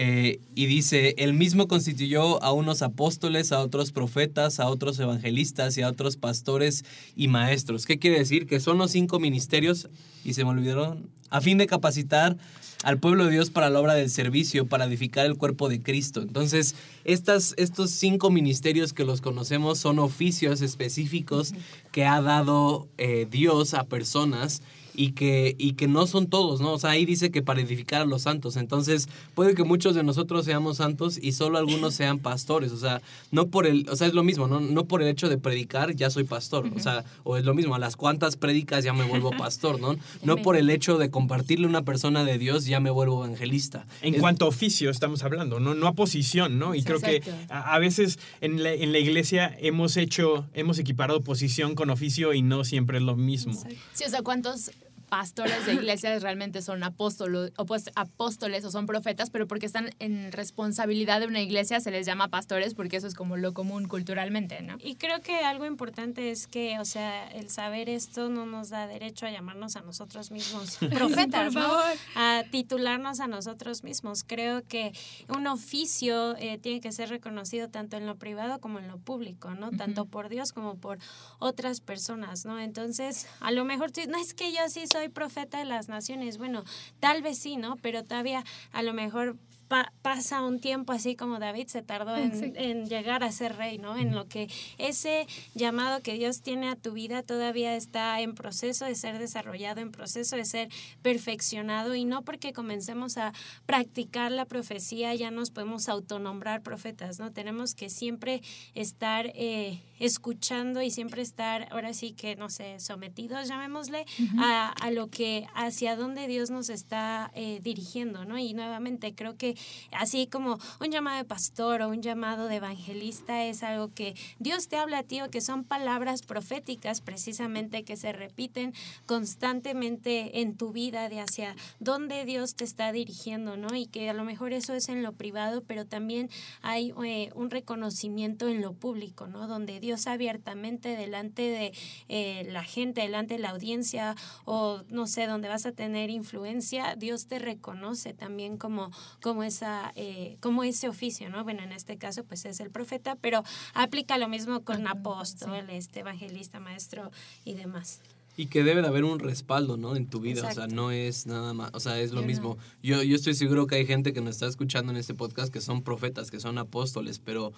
Eh, 0.00 0.38
y 0.54 0.66
dice, 0.66 1.16
él 1.18 1.34
mismo 1.34 1.66
constituyó 1.66 2.40
a 2.44 2.52
unos 2.52 2.82
apóstoles, 2.82 3.50
a 3.50 3.58
otros 3.58 3.90
profetas, 3.90 4.60
a 4.60 4.68
otros 4.68 4.96
evangelistas 5.00 5.76
y 5.76 5.82
a 5.82 5.88
otros 5.88 6.16
pastores 6.16 6.84
y 7.16 7.26
maestros. 7.26 7.84
¿Qué 7.84 7.98
quiere 7.98 8.16
decir? 8.16 8.46
Que 8.46 8.60
son 8.60 8.78
los 8.78 8.92
cinco 8.92 9.18
ministerios, 9.18 9.88
y 10.24 10.34
se 10.34 10.44
me 10.44 10.50
olvidaron, 10.50 11.10
a 11.30 11.40
fin 11.40 11.58
de 11.58 11.66
capacitar 11.66 12.36
al 12.84 13.00
pueblo 13.00 13.24
de 13.24 13.32
Dios 13.32 13.50
para 13.50 13.70
la 13.70 13.80
obra 13.80 13.94
del 13.94 14.08
servicio, 14.08 14.68
para 14.68 14.84
edificar 14.84 15.26
el 15.26 15.36
cuerpo 15.36 15.68
de 15.68 15.82
Cristo. 15.82 16.22
Entonces, 16.22 16.76
estas, 17.02 17.54
estos 17.56 17.90
cinco 17.90 18.30
ministerios 18.30 18.92
que 18.92 19.02
los 19.02 19.20
conocemos 19.20 19.80
son 19.80 19.98
oficios 19.98 20.62
específicos 20.62 21.54
que 21.90 22.04
ha 22.04 22.20
dado 22.20 22.86
eh, 22.98 23.26
Dios 23.28 23.74
a 23.74 23.82
personas 23.82 24.62
y 24.98 25.12
que, 25.12 25.54
y 25.58 25.74
que 25.74 25.86
no 25.86 26.08
son 26.08 26.26
todos, 26.26 26.60
¿no? 26.60 26.72
O 26.72 26.78
sea, 26.78 26.90
ahí 26.90 27.06
dice 27.06 27.30
que 27.30 27.40
para 27.40 27.60
edificar 27.60 28.02
a 28.02 28.04
los 28.04 28.22
santos. 28.22 28.56
Entonces, 28.56 29.08
puede 29.36 29.54
que 29.54 29.62
muchos 29.62 29.94
de 29.94 30.02
nosotros 30.02 30.44
seamos 30.44 30.78
santos 30.78 31.20
y 31.22 31.32
solo 31.32 31.56
algunos 31.56 31.94
sean 31.94 32.18
pastores. 32.18 32.72
O 32.72 32.76
sea, 32.76 33.00
no 33.30 33.46
por 33.46 33.68
el, 33.68 33.88
o 33.88 33.94
sea, 33.94 34.08
es 34.08 34.14
lo 34.14 34.24
mismo, 34.24 34.48
¿no? 34.48 34.58
No 34.58 34.86
por 34.86 35.00
el 35.00 35.06
hecho 35.06 35.28
de 35.28 35.38
predicar 35.38 35.94
ya 35.94 36.10
soy 36.10 36.24
pastor. 36.24 36.66
Uh 36.66 36.70
-huh. 36.70 36.76
O 36.78 36.80
sea, 36.80 37.04
o 37.22 37.36
es 37.36 37.44
lo 37.44 37.54
mismo, 37.54 37.76
a 37.76 37.78
las 37.78 37.94
cuantas 37.94 38.36
predicas 38.36 38.82
ya 38.82 38.92
me 38.92 39.04
vuelvo 39.04 39.30
pastor, 39.38 39.80
¿no? 39.80 39.94
No 40.24 40.36
por 40.38 40.56
el 40.56 40.68
hecho 40.68 40.98
de 40.98 41.10
compartirle 41.10 41.66
a 41.66 41.68
una 41.68 41.82
persona 41.82 42.24
de 42.24 42.36
Dios 42.36 42.64
ya 42.64 42.80
me 42.80 42.90
vuelvo 42.90 43.24
evangelista. 43.24 43.86
En 44.02 44.14
es, 44.16 44.20
cuanto 44.20 44.46
a 44.46 44.48
oficio 44.48 44.90
estamos 44.90 45.22
hablando, 45.22 45.60
¿no? 45.60 45.76
No 45.76 45.86
a 45.86 45.92
posición, 45.92 46.58
¿no? 46.58 46.74
Y 46.74 46.82
creo 46.82 46.98
Exacto. 46.98 47.30
que 47.46 47.54
a, 47.54 47.72
a, 47.72 47.78
veces 47.78 48.18
en 48.40 48.64
la, 48.64 48.72
en 48.72 48.90
la 48.90 48.98
iglesia 48.98 49.56
hemos 49.60 49.96
hecho, 49.96 50.48
hemos 50.54 50.80
equiparado 50.80 51.20
posición 51.20 51.76
con 51.76 51.88
oficio 51.88 52.34
y 52.34 52.42
no 52.42 52.64
siempre 52.64 52.98
es 52.98 53.04
lo 53.04 53.14
mismo. 53.14 53.52
Exacto. 53.52 53.76
Sí, 53.92 54.04
o 54.04 54.08
sea, 54.08 54.22
¿cuántos 54.22 54.72
pastores 55.08 55.66
de 55.66 55.74
iglesias 55.74 56.22
realmente 56.22 56.62
son 56.62 56.82
apóstolos 56.82 57.52
o, 57.56 57.64
pues, 57.64 57.90
apóstoles 57.94 58.64
o 58.64 58.70
son 58.70 58.86
profetas, 58.86 59.30
pero 59.30 59.46
porque 59.46 59.66
están 59.66 59.90
en 59.98 60.32
responsabilidad 60.32 61.20
de 61.20 61.26
una 61.26 61.40
iglesia 61.40 61.80
se 61.80 61.90
les 61.90 62.06
llama 62.06 62.28
pastores 62.28 62.74
porque 62.74 62.96
eso 62.96 63.06
es 63.06 63.14
como 63.14 63.36
lo 63.36 63.54
común 63.54 63.88
culturalmente, 63.88 64.62
¿no? 64.62 64.76
Y 64.80 64.96
creo 64.96 65.20
que 65.20 65.38
algo 65.38 65.66
importante 65.66 66.30
es 66.30 66.46
que, 66.46 66.78
o 66.78 66.84
sea, 66.84 67.28
el 67.28 67.50
saber 67.50 67.88
esto 67.88 68.28
no 68.28 68.46
nos 68.46 68.70
da 68.70 68.86
derecho 68.86 69.26
a 69.26 69.30
llamarnos 69.30 69.76
a 69.76 69.80
nosotros 69.80 70.30
mismos 70.30 70.78
profetas, 70.92 71.54
¿no? 71.54 71.68
A 72.14 72.44
titularnos 72.50 73.20
a 73.20 73.26
nosotros 73.26 73.84
mismos. 73.84 74.24
Creo 74.24 74.66
que 74.66 74.92
un 75.28 75.46
oficio 75.46 76.36
eh, 76.36 76.58
tiene 76.58 76.80
que 76.80 76.92
ser 76.92 77.08
reconocido 77.08 77.68
tanto 77.68 77.96
en 77.96 78.06
lo 78.06 78.16
privado 78.16 78.60
como 78.60 78.78
en 78.78 78.88
lo 78.88 78.98
público, 78.98 79.50
¿no? 79.50 79.68
Uh 79.68 79.70
-huh. 79.70 79.78
Tanto 79.78 80.04
por 80.06 80.28
Dios 80.28 80.52
como 80.52 80.76
por 80.76 80.98
otras 81.38 81.80
personas, 81.80 82.44
¿no? 82.44 82.58
Entonces, 82.58 83.26
a 83.40 83.50
lo 83.50 83.64
mejor, 83.64 83.90
no 84.08 84.18
es 84.18 84.34
que 84.34 84.52
yo 84.52 84.68
sí 84.68 84.86
soy 84.86 84.97
soy 84.98 85.08
profeta 85.08 85.58
de 85.60 85.64
las 85.64 85.88
naciones. 85.88 86.38
Bueno, 86.38 86.64
tal 86.98 87.22
vez 87.22 87.38
sí, 87.38 87.56
¿no? 87.56 87.76
Pero 87.76 88.02
todavía 88.02 88.42
a 88.72 88.82
lo 88.82 88.92
mejor 88.92 89.36
pa 89.68 89.92
pasa 90.02 90.42
un 90.42 90.60
tiempo 90.60 90.92
así 90.92 91.16
como 91.16 91.38
David 91.38 91.66
se 91.68 91.82
tardó 91.82 92.16
en, 92.16 92.34
sí. 92.38 92.52
en, 92.56 92.86
llegar 92.86 93.22
a 93.22 93.30
ser 93.30 93.56
rey, 93.56 93.78
¿no? 93.78 93.96
En 93.96 94.14
lo 94.14 94.26
que 94.26 94.48
ese 94.78 95.26
llamado 95.54 96.02
que 96.02 96.14
Dios 96.14 96.40
tiene 96.40 96.68
a 96.68 96.76
tu 96.76 96.92
vida 96.92 97.22
todavía 97.22 97.76
está 97.76 98.20
en 98.20 98.34
proceso 98.34 98.86
de 98.86 98.94
ser 98.94 99.18
desarrollado, 99.18 99.80
en 99.80 99.92
proceso 99.92 100.36
de 100.36 100.44
ser 100.44 100.68
perfeccionado 101.02 101.94
y 101.94 102.04
no 102.04 102.22
porque 102.22 102.52
comencemos 102.52 103.18
a 103.18 103.32
practicar 103.66 104.32
la 104.32 104.46
profecía 104.46 105.14
ya 105.14 105.30
nos 105.30 105.50
podemos 105.50 105.88
autonombrar 105.88 106.62
profetas, 106.62 107.18
¿no? 107.18 107.32
Tenemos 107.32 107.74
que 107.74 107.90
siempre 107.90 108.40
estar 108.74 109.26
eh, 109.34 109.82
escuchando 109.98 110.80
y 110.80 110.90
siempre 110.90 111.22
estar, 111.22 111.68
ahora 111.70 111.92
sí 111.92 112.12
que, 112.12 112.36
no 112.36 112.48
sé, 112.48 112.80
sometidos, 112.80 113.48
llamémosle, 113.48 114.00
uh 114.00 114.22
-huh. 114.22 114.42
a, 114.42 114.68
a, 114.68 114.90
lo 114.90 115.08
que, 115.08 115.46
hacia 115.54 115.96
dónde 115.96 116.26
Dios 116.28 116.50
nos 116.50 116.70
está 116.70 117.30
eh, 117.34 117.60
dirigiendo, 117.62 118.24
¿no? 118.24 118.38
Y 118.38 118.54
nuevamente 118.54 119.14
creo 119.14 119.36
que 119.36 119.56
así 119.92 120.26
como 120.26 120.58
un 120.80 120.90
llamado 120.90 121.18
de 121.18 121.24
pastor 121.24 121.82
o 121.82 121.88
un 121.88 122.02
llamado 122.02 122.48
de 122.48 122.56
evangelista 122.56 123.44
es 123.44 123.62
algo 123.62 123.92
que 123.94 124.14
Dios 124.38 124.68
te 124.68 124.76
habla 124.76 124.98
a 124.98 125.02
ti 125.02 125.20
o 125.20 125.30
que 125.30 125.40
son 125.40 125.64
palabras 125.64 126.22
proféticas 126.22 127.00
precisamente 127.00 127.84
que 127.84 127.96
se 127.96 128.12
repiten 128.12 128.74
constantemente 129.06 130.40
en 130.40 130.56
tu 130.56 130.72
vida 130.72 131.08
de 131.08 131.20
hacia 131.20 131.56
dónde 131.80 132.24
Dios 132.24 132.54
te 132.54 132.64
está 132.64 132.92
dirigiendo, 132.92 133.56
¿no? 133.56 133.74
Y 133.74 133.86
que 133.86 134.08
a 134.10 134.14
lo 134.14 134.24
mejor 134.24 134.52
eso 134.52 134.74
es 134.74 134.88
en 134.88 135.02
lo 135.02 135.12
privado, 135.12 135.62
pero 135.66 135.86
también 135.86 136.30
hay 136.62 136.92
eh, 137.04 137.30
un 137.34 137.50
reconocimiento 137.50 138.48
en 138.48 138.62
lo 138.62 138.72
público, 138.72 139.26
¿no? 139.26 139.46
Donde 139.46 139.80
Dios 139.80 140.06
abiertamente 140.06 140.96
delante 140.96 141.42
de 141.42 141.72
eh, 142.08 142.46
la 142.50 142.64
gente, 142.64 143.00
delante 143.00 143.34
de 143.34 143.40
la 143.40 143.50
audiencia 143.50 144.14
o 144.44 144.82
no 144.88 145.06
sé, 145.06 145.26
donde 145.26 145.48
vas 145.48 145.66
a 145.66 145.72
tener 145.72 146.10
influencia, 146.10 146.96
Dios 146.96 147.26
te 147.26 147.38
reconoce 147.38 148.14
también 148.14 148.56
como, 148.56 148.90
como, 149.20 149.42
esa, 149.48 149.92
eh, 149.96 150.36
como 150.40 150.62
ese 150.62 150.88
oficio, 150.88 151.28
¿no? 151.28 151.42
Bueno, 151.42 151.62
en 151.62 151.72
este 151.72 151.98
caso 151.98 152.24
pues 152.24 152.44
es 152.44 152.60
el 152.60 152.70
profeta, 152.70 153.16
pero 153.16 153.42
aplica 153.74 154.16
lo 154.18 154.28
mismo 154.28 154.62
con 154.62 154.86
apóstol, 154.86 155.64
sí. 155.68 155.74
este 155.74 156.00
evangelista, 156.00 156.60
maestro 156.60 157.10
y 157.44 157.54
demás. 157.54 158.00
Y 158.36 158.46
que 158.46 158.62
debe 158.62 158.82
de 158.82 158.86
haber 158.86 159.02
un 159.02 159.18
respaldo, 159.18 159.76
¿no? 159.76 159.96
En 159.96 160.06
tu 160.06 160.20
vida. 160.20 160.42
Exacto. 160.42 160.60
O 160.60 160.66
sea, 160.66 160.74
no 160.74 160.92
es 160.92 161.26
nada 161.26 161.54
más. 161.54 161.72
O 161.74 161.80
sea, 161.80 161.98
es 161.98 162.12
lo 162.12 162.20
yo 162.20 162.26
mismo. 162.28 162.54
No. 162.54 162.62
Yo, 162.84 163.02
yo 163.02 163.16
estoy 163.16 163.34
seguro 163.34 163.66
que 163.66 163.74
hay 163.74 163.84
gente 163.84 164.12
que 164.12 164.20
nos 164.20 164.36
está 164.36 164.46
escuchando 164.46 164.92
en 164.92 164.96
este 164.96 165.12
podcast 165.12 165.52
que 165.52 165.60
son 165.60 165.82
profetas, 165.82 166.30
que 166.30 166.38
son 166.38 166.56
apóstoles, 166.56 167.18
pero 167.18 167.52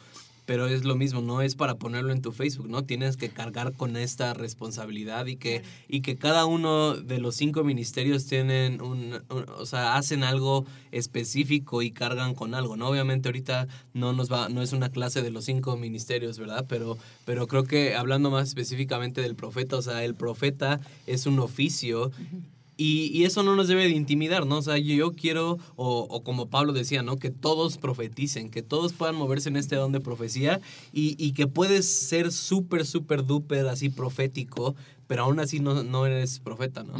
pero 0.50 0.66
es 0.66 0.82
lo 0.82 0.96
mismo, 0.96 1.20
no 1.20 1.42
es 1.42 1.54
para 1.54 1.76
ponerlo 1.76 2.10
en 2.10 2.22
tu 2.22 2.32
Facebook, 2.32 2.68
¿no? 2.68 2.82
Tienes 2.82 3.16
que 3.16 3.28
cargar 3.28 3.72
con 3.72 3.96
esta 3.96 4.34
responsabilidad 4.34 5.26
y 5.26 5.36
que, 5.36 5.62
y 5.86 6.00
que 6.00 6.16
cada 6.16 6.44
uno 6.44 6.96
de 6.96 7.20
los 7.20 7.36
cinco 7.36 7.62
ministerios 7.62 8.26
tienen 8.26 8.82
un, 8.82 9.22
o 9.28 9.64
sea, 9.64 9.94
hacen 9.94 10.24
algo 10.24 10.66
específico 10.90 11.82
y 11.82 11.92
cargan 11.92 12.34
con 12.34 12.56
algo, 12.56 12.76
¿no? 12.76 12.88
Obviamente 12.88 13.28
ahorita 13.28 13.68
no 13.94 14.12
nos 14.12 14.28
va, 14.28 14.48
no 14.48 14.60
es 14.60 14.72
una 14.72 14.88
clase 14.88 15.22
de 15.22 15.30
los 15.30 15.44
cinco 15.44 15.76
ministerios, 15.76 16.36
¿verdad? 16.36 16.66
Pero, 16.68 16.98
pero 17.24 17.46
creo 17.46 17.62
que 17.62 17.94
hablando 17.94 18.32
más 18.32 18.48
específicamente 18.48 19.20
del 19.20 19.36
profeta, 19.36 19.76
o 19.76 19.82
sea, 19.82 20.02
el 20.02 20.16
profeta 20.16 20.80
es 21.06 21.26
un 21.26 21.38
oficio. 21.38 22.10
Y, 22.82 23.24
eso 23.24 23.42
no 23.42 23.56
nos 23.56 23.68
debe 23.68 23.84
de 23.84 23.90
intimidar, 23.90 24.46
¿no? 24.46 24.56
O 24.56 24.62
sea, 24.62 24.78
yo, 24.78 25.12
quiero, 25.12 25.58
o, 25.76 26.22
como 26.24 26.48
Pablo 26.48 26.72
decía, 26.72 27.02
¿no? 27.02 27.18
Que 27.18 27.28
todos 27.28 27.76
profeticen, 27.76 28.48
que 28.48 28.62
todos 28.62 28.94
puedan 28.94 29.16
moverse 29.16 29.50
en 29.50 29.56
este 29.58 29.76
don 29.76 29.92
de 29.92 30.00
profecía 30.00 30.62
y, 30.90 31.32
que 31.32 31.46
puedes 31.46 31.86
ser 31.86 32.32
súper, 32.32 32.86
súper, 32.86 33.26
duper 33.26 33.66
así 33.66 33.90
profético, 33.90 34.74
pero 35.06 35.24
aún 35.24 35.40
así 35.40 35.60
no, 35.60 35.82
no 35.82 36.06
eres 36.06 36.38
profeta, 36.38 36.82
¿no? 36.82 36.94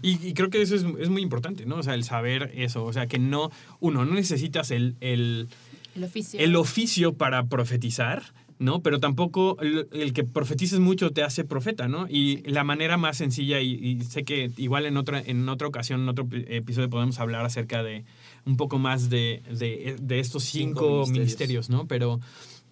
y, 0.00 0.32
creo 0.32 0.48
que 0.48 0.62
eso 0.62 0.74
es, 0.74 0.86
es, 0.98 1.10
muy 1.10 1.20
importante, 1.20 1.66
¿no? 1.66 1.76
O 1.76 1.82
sea, 1.82 1.92
el 1.92 2.04
saber 2.04 2.50
eso, 2.54 2.82
o 2.86 2.92
sea, 2.94 3.06
que 3.06 3.18
no, 3.18 3.50
uno, 3.80 4.06
no 4.06 4.14
necesitas 4.14 4.70
el, 4.70 4.96
el, 5.00 5.48
el 5.94 6.04
oficio. 6.04 6.40
el 6.40 6.56
oficio 6.56 7.12
para 7.12 7.44
profetizar, 7.48 8.22
¿no? 8.58 8.82
Pero 8.82 8.98
tampoco 9.00 9.56
el, 9.60 10.12
que 10.12 10.24
profetices 10.24 10.80
mucho 10.80 11.12
te 11.12 11.22
hace 11.22 11.44
profeta, 11.44 11.88
¿no? 11.88 12.06
Y 12.08 12.38
la 12.42 12.64
manera 12.64 12.96
más 12.96 13.16
sencilla, 13.16 13.60
y, 13.60 14.00
sé 14.02 14.24
que 14.24 14.50
igual 14.56 14.86
en 14.86 14.96
otra, 14.96 15.22
en 15.24 15.48
otra 15.48 15.68
ocasión, 15.68 16.02
en 16.02 16.08
otro 16.08 16.26
episodio 16.32 16.90
podemos 16.90 17.20
hablar 17.20 17.44
acerca 17.44 17.82
de 17.82 18.04
un 18.44 18.56
poco 18.56 18.78
más 18.78 19.10
de, 19.10 19.42
de, 19.50 20.18
estos 20.20 20.44
cinco, 20.44 21.04
ministerios, 21.06 21.70
¿no? 21.70 21.86
Pero 21.86 22.20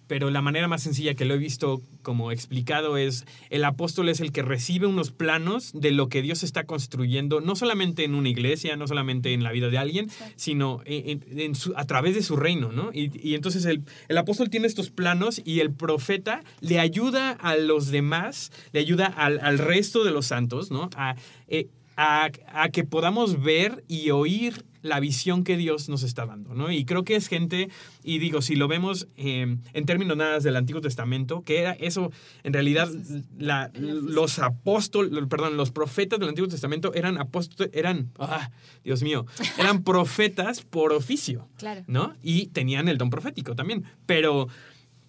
pero 0.07 0.29
la 0.29 0.41
manera 0.41 0.67
más 0.67 0.83
sencilla 0.83 1.15
que 1.15 1.25
lo 1.25 1.35
he 1.35 1.37
visto 1.37 1.81
como 2.01 2.31
explicado 2.31 2.97
es 2.97 3.25
el 3.49 3.63
apóstol 3.65 4.09
es 4.09 4.19
el 4.19 4.31
que 4.31 4.41
recibe 4.41 4.87
unos 4.87 5.11
planos 5.11 5.71
de 5.73 5.91
lo 5.91 6.09
que 6.09 6.21
Dios 6.21 6.43
está 6.43 6.65
construyendo, 6.65 7.41
no 7.41 7.55
solamente 7.55 8.03
en 8.03 8.15
una 8.15 8.29
iglesia, 8.29 8.75
no 8.77 8.87
solamente 8.87 9.33
en 9.33 9.43
la 9.43 9.51
vida 9.51 9.69
de 9.69 9.77
alguien, 9.77 10.09
sino 10.35 10.81
en, 10.85 11.21
a 11.75 11.85
través 11.85 12.15
de 12.15 12.23
su 12.23 12.35
reino, 12.35 12.71
¿no? 12.71 12.91
Y, 12.93 13.35
entonces 13.35 13.65
el, 13.65 13.83
apóstol 14.17 14.49
tiene 14.49 14.67
estos 14.67 14.89
planos 14.89 15.41
y 15.43 15.59
el 15.59 15.71
profeta 15.71 16.43
le 16.61 16.79
ayuda 16.79 17.31
a 17.31 17.55
los 17.57 17.87
demás, 17.87 18.51
le 18.71 18.79
ayuda 18.79 19.05
al, 19.05 19.57
resto 19.57 20.03
de 20.03 20.11
los 20.11 20.27
santos, 20.27 20.71
¿no? 20.71 20.89
A, 20.95 21.15
eh, 21.47 21.67
a, 21.97 22.29
a 22.53 22.69
que 22.69 22.83
podamos 22.83 23.41
ver 23.41 23.83
y 23.87 24.11
oír 24.11 24.63
la 24.81 24.99
visión 24.99 25.43
que 25.43 25.57
Dios 25.57 25.89
nos 25.89 26.03
está 26.03 26.25
dando, 26.25 26.53
¿no? 26.53 26.71
Y 26.71 26.85
creo 26.85 27.03
que 27.03 27.15
es 27.15 27.27
gente, 27.27 27.69
y 28.03 28.19
digo, 28.19 28.41
si 28.41 28.55
lo 28.55 28.67
vemos 28.67 29.07
em, 29.17 29.59
en 29.73 29.85
términos 29.85 30.17
nada 30.17 30.39
del 30.39 30.55
Antiguo 30.55 30.81
Testamento, 30.81 31.41
que 31.41 31.59
era 31.59 31.73
eso, 31.73 32.11
en 32.43 32.53
realidad, 32.53 32.89
la, 33.37 33.71
los 33.75 34.39
apóstoles, 34.39 35.11
perdón, 35.29 35.57
los 35.57 35.71
profetas 35.71 36.19
del 36.19 36.29
Antiguo 36.29 36.47
Testamento 36.47 36.93
eran 36.93 37.17
apóstoles, 37.17 37.71
eran, 37.73 38.11
ah, 38.19 38.49
Dios 38.83 39.03
mío, 39.03 39.25
eran 39.57 39.83
profetas 39.83 40.61
por 40.61 40.93
oficio, 40.93 41.49
claro. 41.57 41.83
¿no? 41.87 42.15
Y 42.23 42.47
tenían 42.47 42.87
el 42.87 42.97
don 42.97 43.09
profético 43.09 43.55
también, 43.55 43.83
pero 44.05 44.47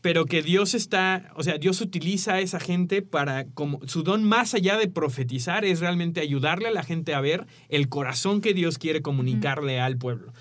pero 0.01 0.27
que 0.27 0.43
Dios 0.43 0.75
está, 0.75 1.33
o 1.35 1.43
sea, 1.43 1.59
Dios 1.59 1.81
utiliza 1.81 2.35
a 2.35 2.41
esa 2.41 2.61
gente 2.61 3.03
para, 3.03 3.47
como 3.47 3.81
su 3.87 4.03
don 4.03 4.25
más 4.25 4.55
allá 4.55 4.77
de 4.77 4.89
profetizar 4.89 5.65
es 5.65 5.81
realmente 5.81 6.21
ayudarle 6.21 6.69
a 6.69 6.73
la 6.73 6.83
gente 6.83 7.15
a 7.15 7.21
ver 7.21 7.47
el 7.69 7.89
corazón 7.89 8.41
que 8.41 8.55
Dios 8.55 8.79
quiere 8.79 9.03
comunicarle 9.03 9.81
al 9.81 9.99
pueblo. 9.99 10.33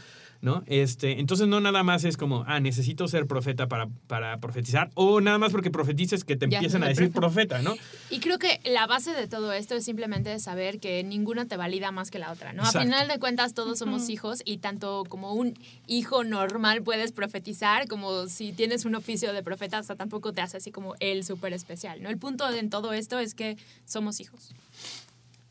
¿No? 0.41 0.63
Este, 0.67 1.19
entonces 1.19 1.47
no 1.47 1.59
nada 1.59 1.83
más 1.83 2.03
es 2.03 2.17
como, 2.17 2.43
ah, 2.47 2.59
necesito 2.59 3.07
ser 3.07 3.27
profeta 3.27 3.67
para, 3.67 3.87
para 4.07 4.39
profetizar, 4.39 4.89
o 4.93 5.21
nada 5.21 5.37
más 5.37 5.51
porque 5.51 5.71
profetices 5.71 6.23
que 6.23 6.35
te 6.35 6.45
empiezan 6.45 6.83
a 6.83 6.87
decir 6.87 7.11
profeta, 7.11 7.61
¿no? 7.61 7.75
Y 8.09 8.19
creo 8.19 8.39
que 8.39 8.59
la 8.65 8.87
base 8.87 9.13
de 9.13 9.27
todo 9.27 9.53
esto 9.53 9.75
es 9.75 9.85
simplemente 9.85 10.37
saber 10.39 10.79
que 10.79 11.03
ninguna 11.03 11.45
te 11.45 11.57
valida 11.57 11.91
más 11.91 12.11
que 12.11 12.19
la 12.19 12.31
otra, 12.31 12.53
¿no? 12.53 12.63
A 12.63 12.71
final 12.71 13.07
de 13.07 13.19
cuentas 13.19 13.53
todos 13.53 13.79
somos 13.79 14.09
hijos 14.09 14.41
y 14.45 14.57
tanto 14.57 15.03
como 15.09 15.33
un 15.33 15.57
hijo 15.87 16.23
normal 16.23 16.81
puedes 16.83 17.11
profetizar, 17.11 17.87
como 17.87 18.27
si 18.27 18.53
tienes 18.53 18.85
un 18.85 18.95
oficio 18.95 19.33
de 19.33 19.43
profeta, 19.43 19.79
o 19.79 19.83
sea, 19.83 19.95
tampoco 19.95 20.33
te 20.33 20.41
hace 20.41 20.57
así 20.57 20.71
como 20.71 20.95
el 20.99 21.23
súper 21.23 21.53
especial, 21.53 22.01
¿no? 22.01 22.09
El 22.09 22.17
punto 22.17 22.49
en 22.49 22.69
todo 22.69 22.93
esto 22.93 23.19
es 23.19 23.33
que 23.33 23.57
somos 23.85 24.19
hijos. 24.19 24.53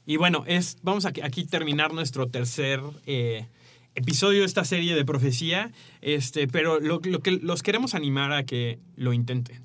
Y 0.06 0.16
bueno, 0.16 0.44
es, 0.46 0.78
vamos 0.82 1.04
a 1.04 1.08
aquí 1.08 1.44
terminar 1.44 1.92
nuestro 1.92 2.28
tercer 2.28 2.80
eh, 3.06 3.46
episodio 3.96 4.40
de 4.40 4.46
esta 4.46 4.64
serie 4.64 4.94
de 4.94 5.04
profecía, 5.04 5.72
este, 6.02 6.46
pero 6.46 6.78
lo, 6.78 7.00
que 7.00 7.32
los 7.32 7.62
queremos 7.62 7.94
animar 7.94 8.32
a 8.32 8.44
que 8.44 8.78
lo 8.94 9.12
intenten, 9.12 9.62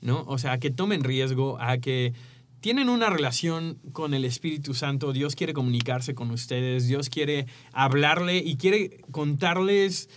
¿no? 0.00 0.22
O 0.26 0.38
sea, 0.38 0.52
a 0.52 0.58
que 0.58 0.70
tomen 0.70 1.04
riesgo, 1.04 1.58
a 1.60 1.78
que 1.78 2.14
tienen 2.60 2.88
una 2.88 3.10
relación 3.10 3.78
con 3.92 4.14
el 4.14 4.24
Espíritu 4.24 4.72
Santo, 4.72 5.12
Dios 5.12 5.34
quiere 5.34 5.52
comunicarse 5.52 6.14
con 6.14 6.30
ustedes, 6.30 6.86
Dios 6.86 7.10
quiere 7.10 7.46
hablarle 7.72 8.38
y 8.38 8.56
quiere 8.56 9.00
contarles 9.10 10.08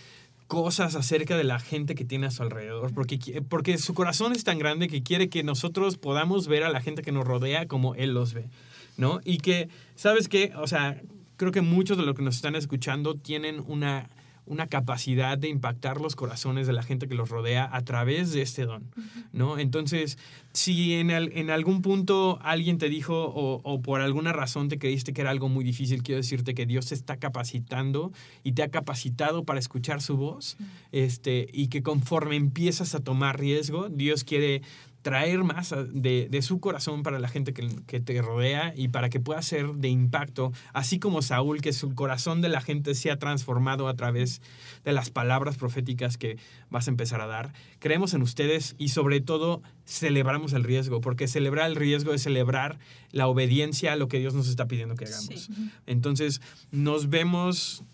cosas 0.46 0.94
acerca 0.94 1.36
de 1.36 1.42
la 1.42 1.58
gente 1.58 1.96
que 1.96 2.04
tiene 2.04 2.26
a 2.26 2.30
su 2.30 2.44
alrededor, 2.44 2.94
porque, 2.94 3.42
porque 3.48 3.78
su 3.78 3.94
corazón 3.94 4.32
es 4.32 4.44
tan 4.44 4.60
grande 4.60 4.86
que 4.86 5.02
quiere 5.02 5.28
que 5.28 5.42
nosotros 5.42 5.96
podamos 5.98 6.46
ver 6.46 6.62
a 6.62 6.70
la 6.70 6.80
gente 6.80 7.02
que 7.02 7.10
nos 7.10 7.26
rodea 7.26 7.66
como 7.66 7.96
Él 7.96 8.14
los 8.14 8.32
ve, 8.32 8.48
¿no? 8.96 9.20
Y 9.24 9.38
que, 9.38 9.68
¿sabes 9.96 10.28
qué? 10.28 10.52
O 10.56 10.68
sea, 10.68 11.02
creo 11.36 11.52
que 11.52 11.62
muchos 11.62 11.96
de 11.96 12.04
los 12.04 12.14
que 12.14 12.22
nos 12.22 12.36
están 12.36 12.56
escuchando 12.56 13.14
tienen 13.14 13.62
una, 13.66 14.08
una 14.46 14.68
capacidad 14.68 15.36
de 15.36 15.48
impactar 15.48 16.00
los 16.00 16.14
corazones 16.14 16.66
de 16.66 16.72
la 16.72 16.82
gente 16.82 17.08
que 17.08 17.14
los 17.14 17.28
rodea 17.28 17.68
a 17.70 17.82
través 17.82 18.32
de 18.32 18.42
este 18.42 18.64
don, 18.64 18.84
¿no? 19.32 19.58
Entonces, 19.58 20.18
si 20.52 20.94
en, 20.94 21.10
en 21.10 21.50
algún 21.50 21.82
punto 21.82 22.38
alguien 22.42 22.78
te 22.78 22.88
dijo 22.88 23.24
o, 23.24 23.60
o, 23.64 23.82
por 23.82 24.00
alguna 24.00 24.32
razón 24.32 24.68
te 24.68 24.78
creíste 24.78 25.12
que 25.12 25.20
era 25.20 25.30
algo 25.30 25.48
muy 25.48 25.64
difícil, 25.64 26.02
quiero 26.02 26.18
decirte 26.18 26.54
que 26.54 26.64
Dios 26.64 26.86
te 26.86 26.94
está 26.94 27.16
capacitando 27.16 28.12
y 28.44 28.52
te 28.52 28.62
ha 28.62 28.68
capacitado 28.68 29.44
para 29.44 29.58
escuchar 29.58 30.00
su 30.00 30.16
voz, 30.16 30.56
este, 30.92 31.48
y 31.52 31.66
que 31.68 31.82
conforme 31.82 32.36
empiezas 32.36 32.94
a 32.94 33.00
tomar 33.00 33.38
riesgo, 33.40 33.88
Dios 33.88 34.22
quiere 34.22 34.62
traer 35.06 35.44
más 35.44 35.72
de, 35.92 36.26
de, 36.28 36.42
su 36.42 36.58
corazón 36.58 37.04
para 37.04 37.20
la 37.20 37.28
gente 37.28 37.52
que, 37.52 37.68
que, 37.86 38.00
te 38.00 38.20
rodea 38.20 38.72
y 38.74 38.88
para 38.88 39.08
que 39.08 39.20
pueda 39.20 39.40
ser 39.40 39.74
de 39.74 39.88
impacto, 39.88 40.52
así 40.72 40.98
como 40.98 41.22
Saúl, 41.22 41.60
que 41.60 41.72
su 41.72 41.94
corazón 41.94 42.42
de 42.42 42.48
la 42.48 42.60
gente 42.60 42.92
se 42.96 43.12
ha 43.12 43.16
transformado 43.16 43.86
a 43.86 43.94
través 43.94 44.42
de 44.84 44.92
las 44.92 45.10
palabras 45.10 45.58
proféticas 45.58 46.18
que 46.18 46.38
vas 46.70 46.88
a 46.88 46.90
empezar 46.90 47.20
a 47.20 47.28
dar. 47.28 47.52
Creemos 47.78 48.14
en 48.14 48.22
ustedes 48.22 48.74
y 48.78 48.88
sobre 48.88 49.20
todo 49.20 49.62
celebramos 49.84 50.54
el 50.54 50.64
riesgo, 50.64 51.00
porque 51.00 51.28
celebrar 51.28 51.70
el 51.70 51.76
riesgo 51.76 52.12
es 52.12 52.24
celebrar 52.24 52.80
la 53.12 53.28
obediencia 53.28 53.92
a 53.92 53.96
lo 53.96 54.08
que 54.08 54.18
Dios 54.18 54.34
nos 54.34 54.48
está 54.48 54.66
pidiendo 54.66 54.96
que 54.96 55.04
hagamos. 55.04 55.50
Entonces, 55.86 56.40
nos 56.72 57.10
vemos 57.10 57.84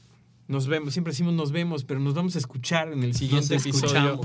nos 0.52 0.66
vemos, 0.66 0.92
siempre 0.92 1.12
decimos 1.12 1.32
nos 1.32 1.50
vemos, 1.50 1.82
pero 1.82 1.98
nos 1.98 2.12
vamos 2.12 2.36
a 2.36 2.38
escuchar 2.38 2.92
en 2.92 3.02
el 3.02 3.14
siguiente 3.14 3.56
episodio. 3.56 4.20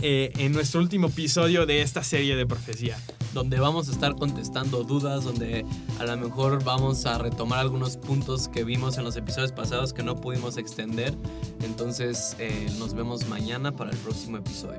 Eh, 0.00 0.32
en 0.38 0.52
nuestro 0.52 0.80
último 0.80 1.08
episodio 1.08 1.66
de 1.66 1.82
esta 1.82 2.04
serie 2.04 2.36
de 2.36 2.46
profecía. 2.46 2.96
Donde 3.34 3.58
vamos 3.58 3.88
a 3.88 3.92
estar 3.92 4.14
contestando 4.14 4.84
dudas, 4.84 5.24
donde 5.24 5.66
a 5.98 6.04
lo 6.04 6.16
mejor 6.16 6.62
vamos 6.62 7.04
a 7.06 7.18
retomar 7.18 7.58
algunos 7.58 7.96
puntos 7.96 8.48
que 8.48 8.62
vimos 8.62 8.98
en 8.98 9.04
los 9.04 9.16
episodios 9.16 9.50
pasados 9.50 9.92
que 9.92 10.04
no 10.04 10.14
pudimos 10.14 10.56
extender. 10.58 11.12
Entonces 11.62 12.36
eh, 12.38 12.68
nos 12.78 12.94
vemos 12.94 13.28
mañana 13.28 13.74
para 13.74 13.90
el 13.90 13.96
próximo 13.98 14.36
episodio. 14.36 14.78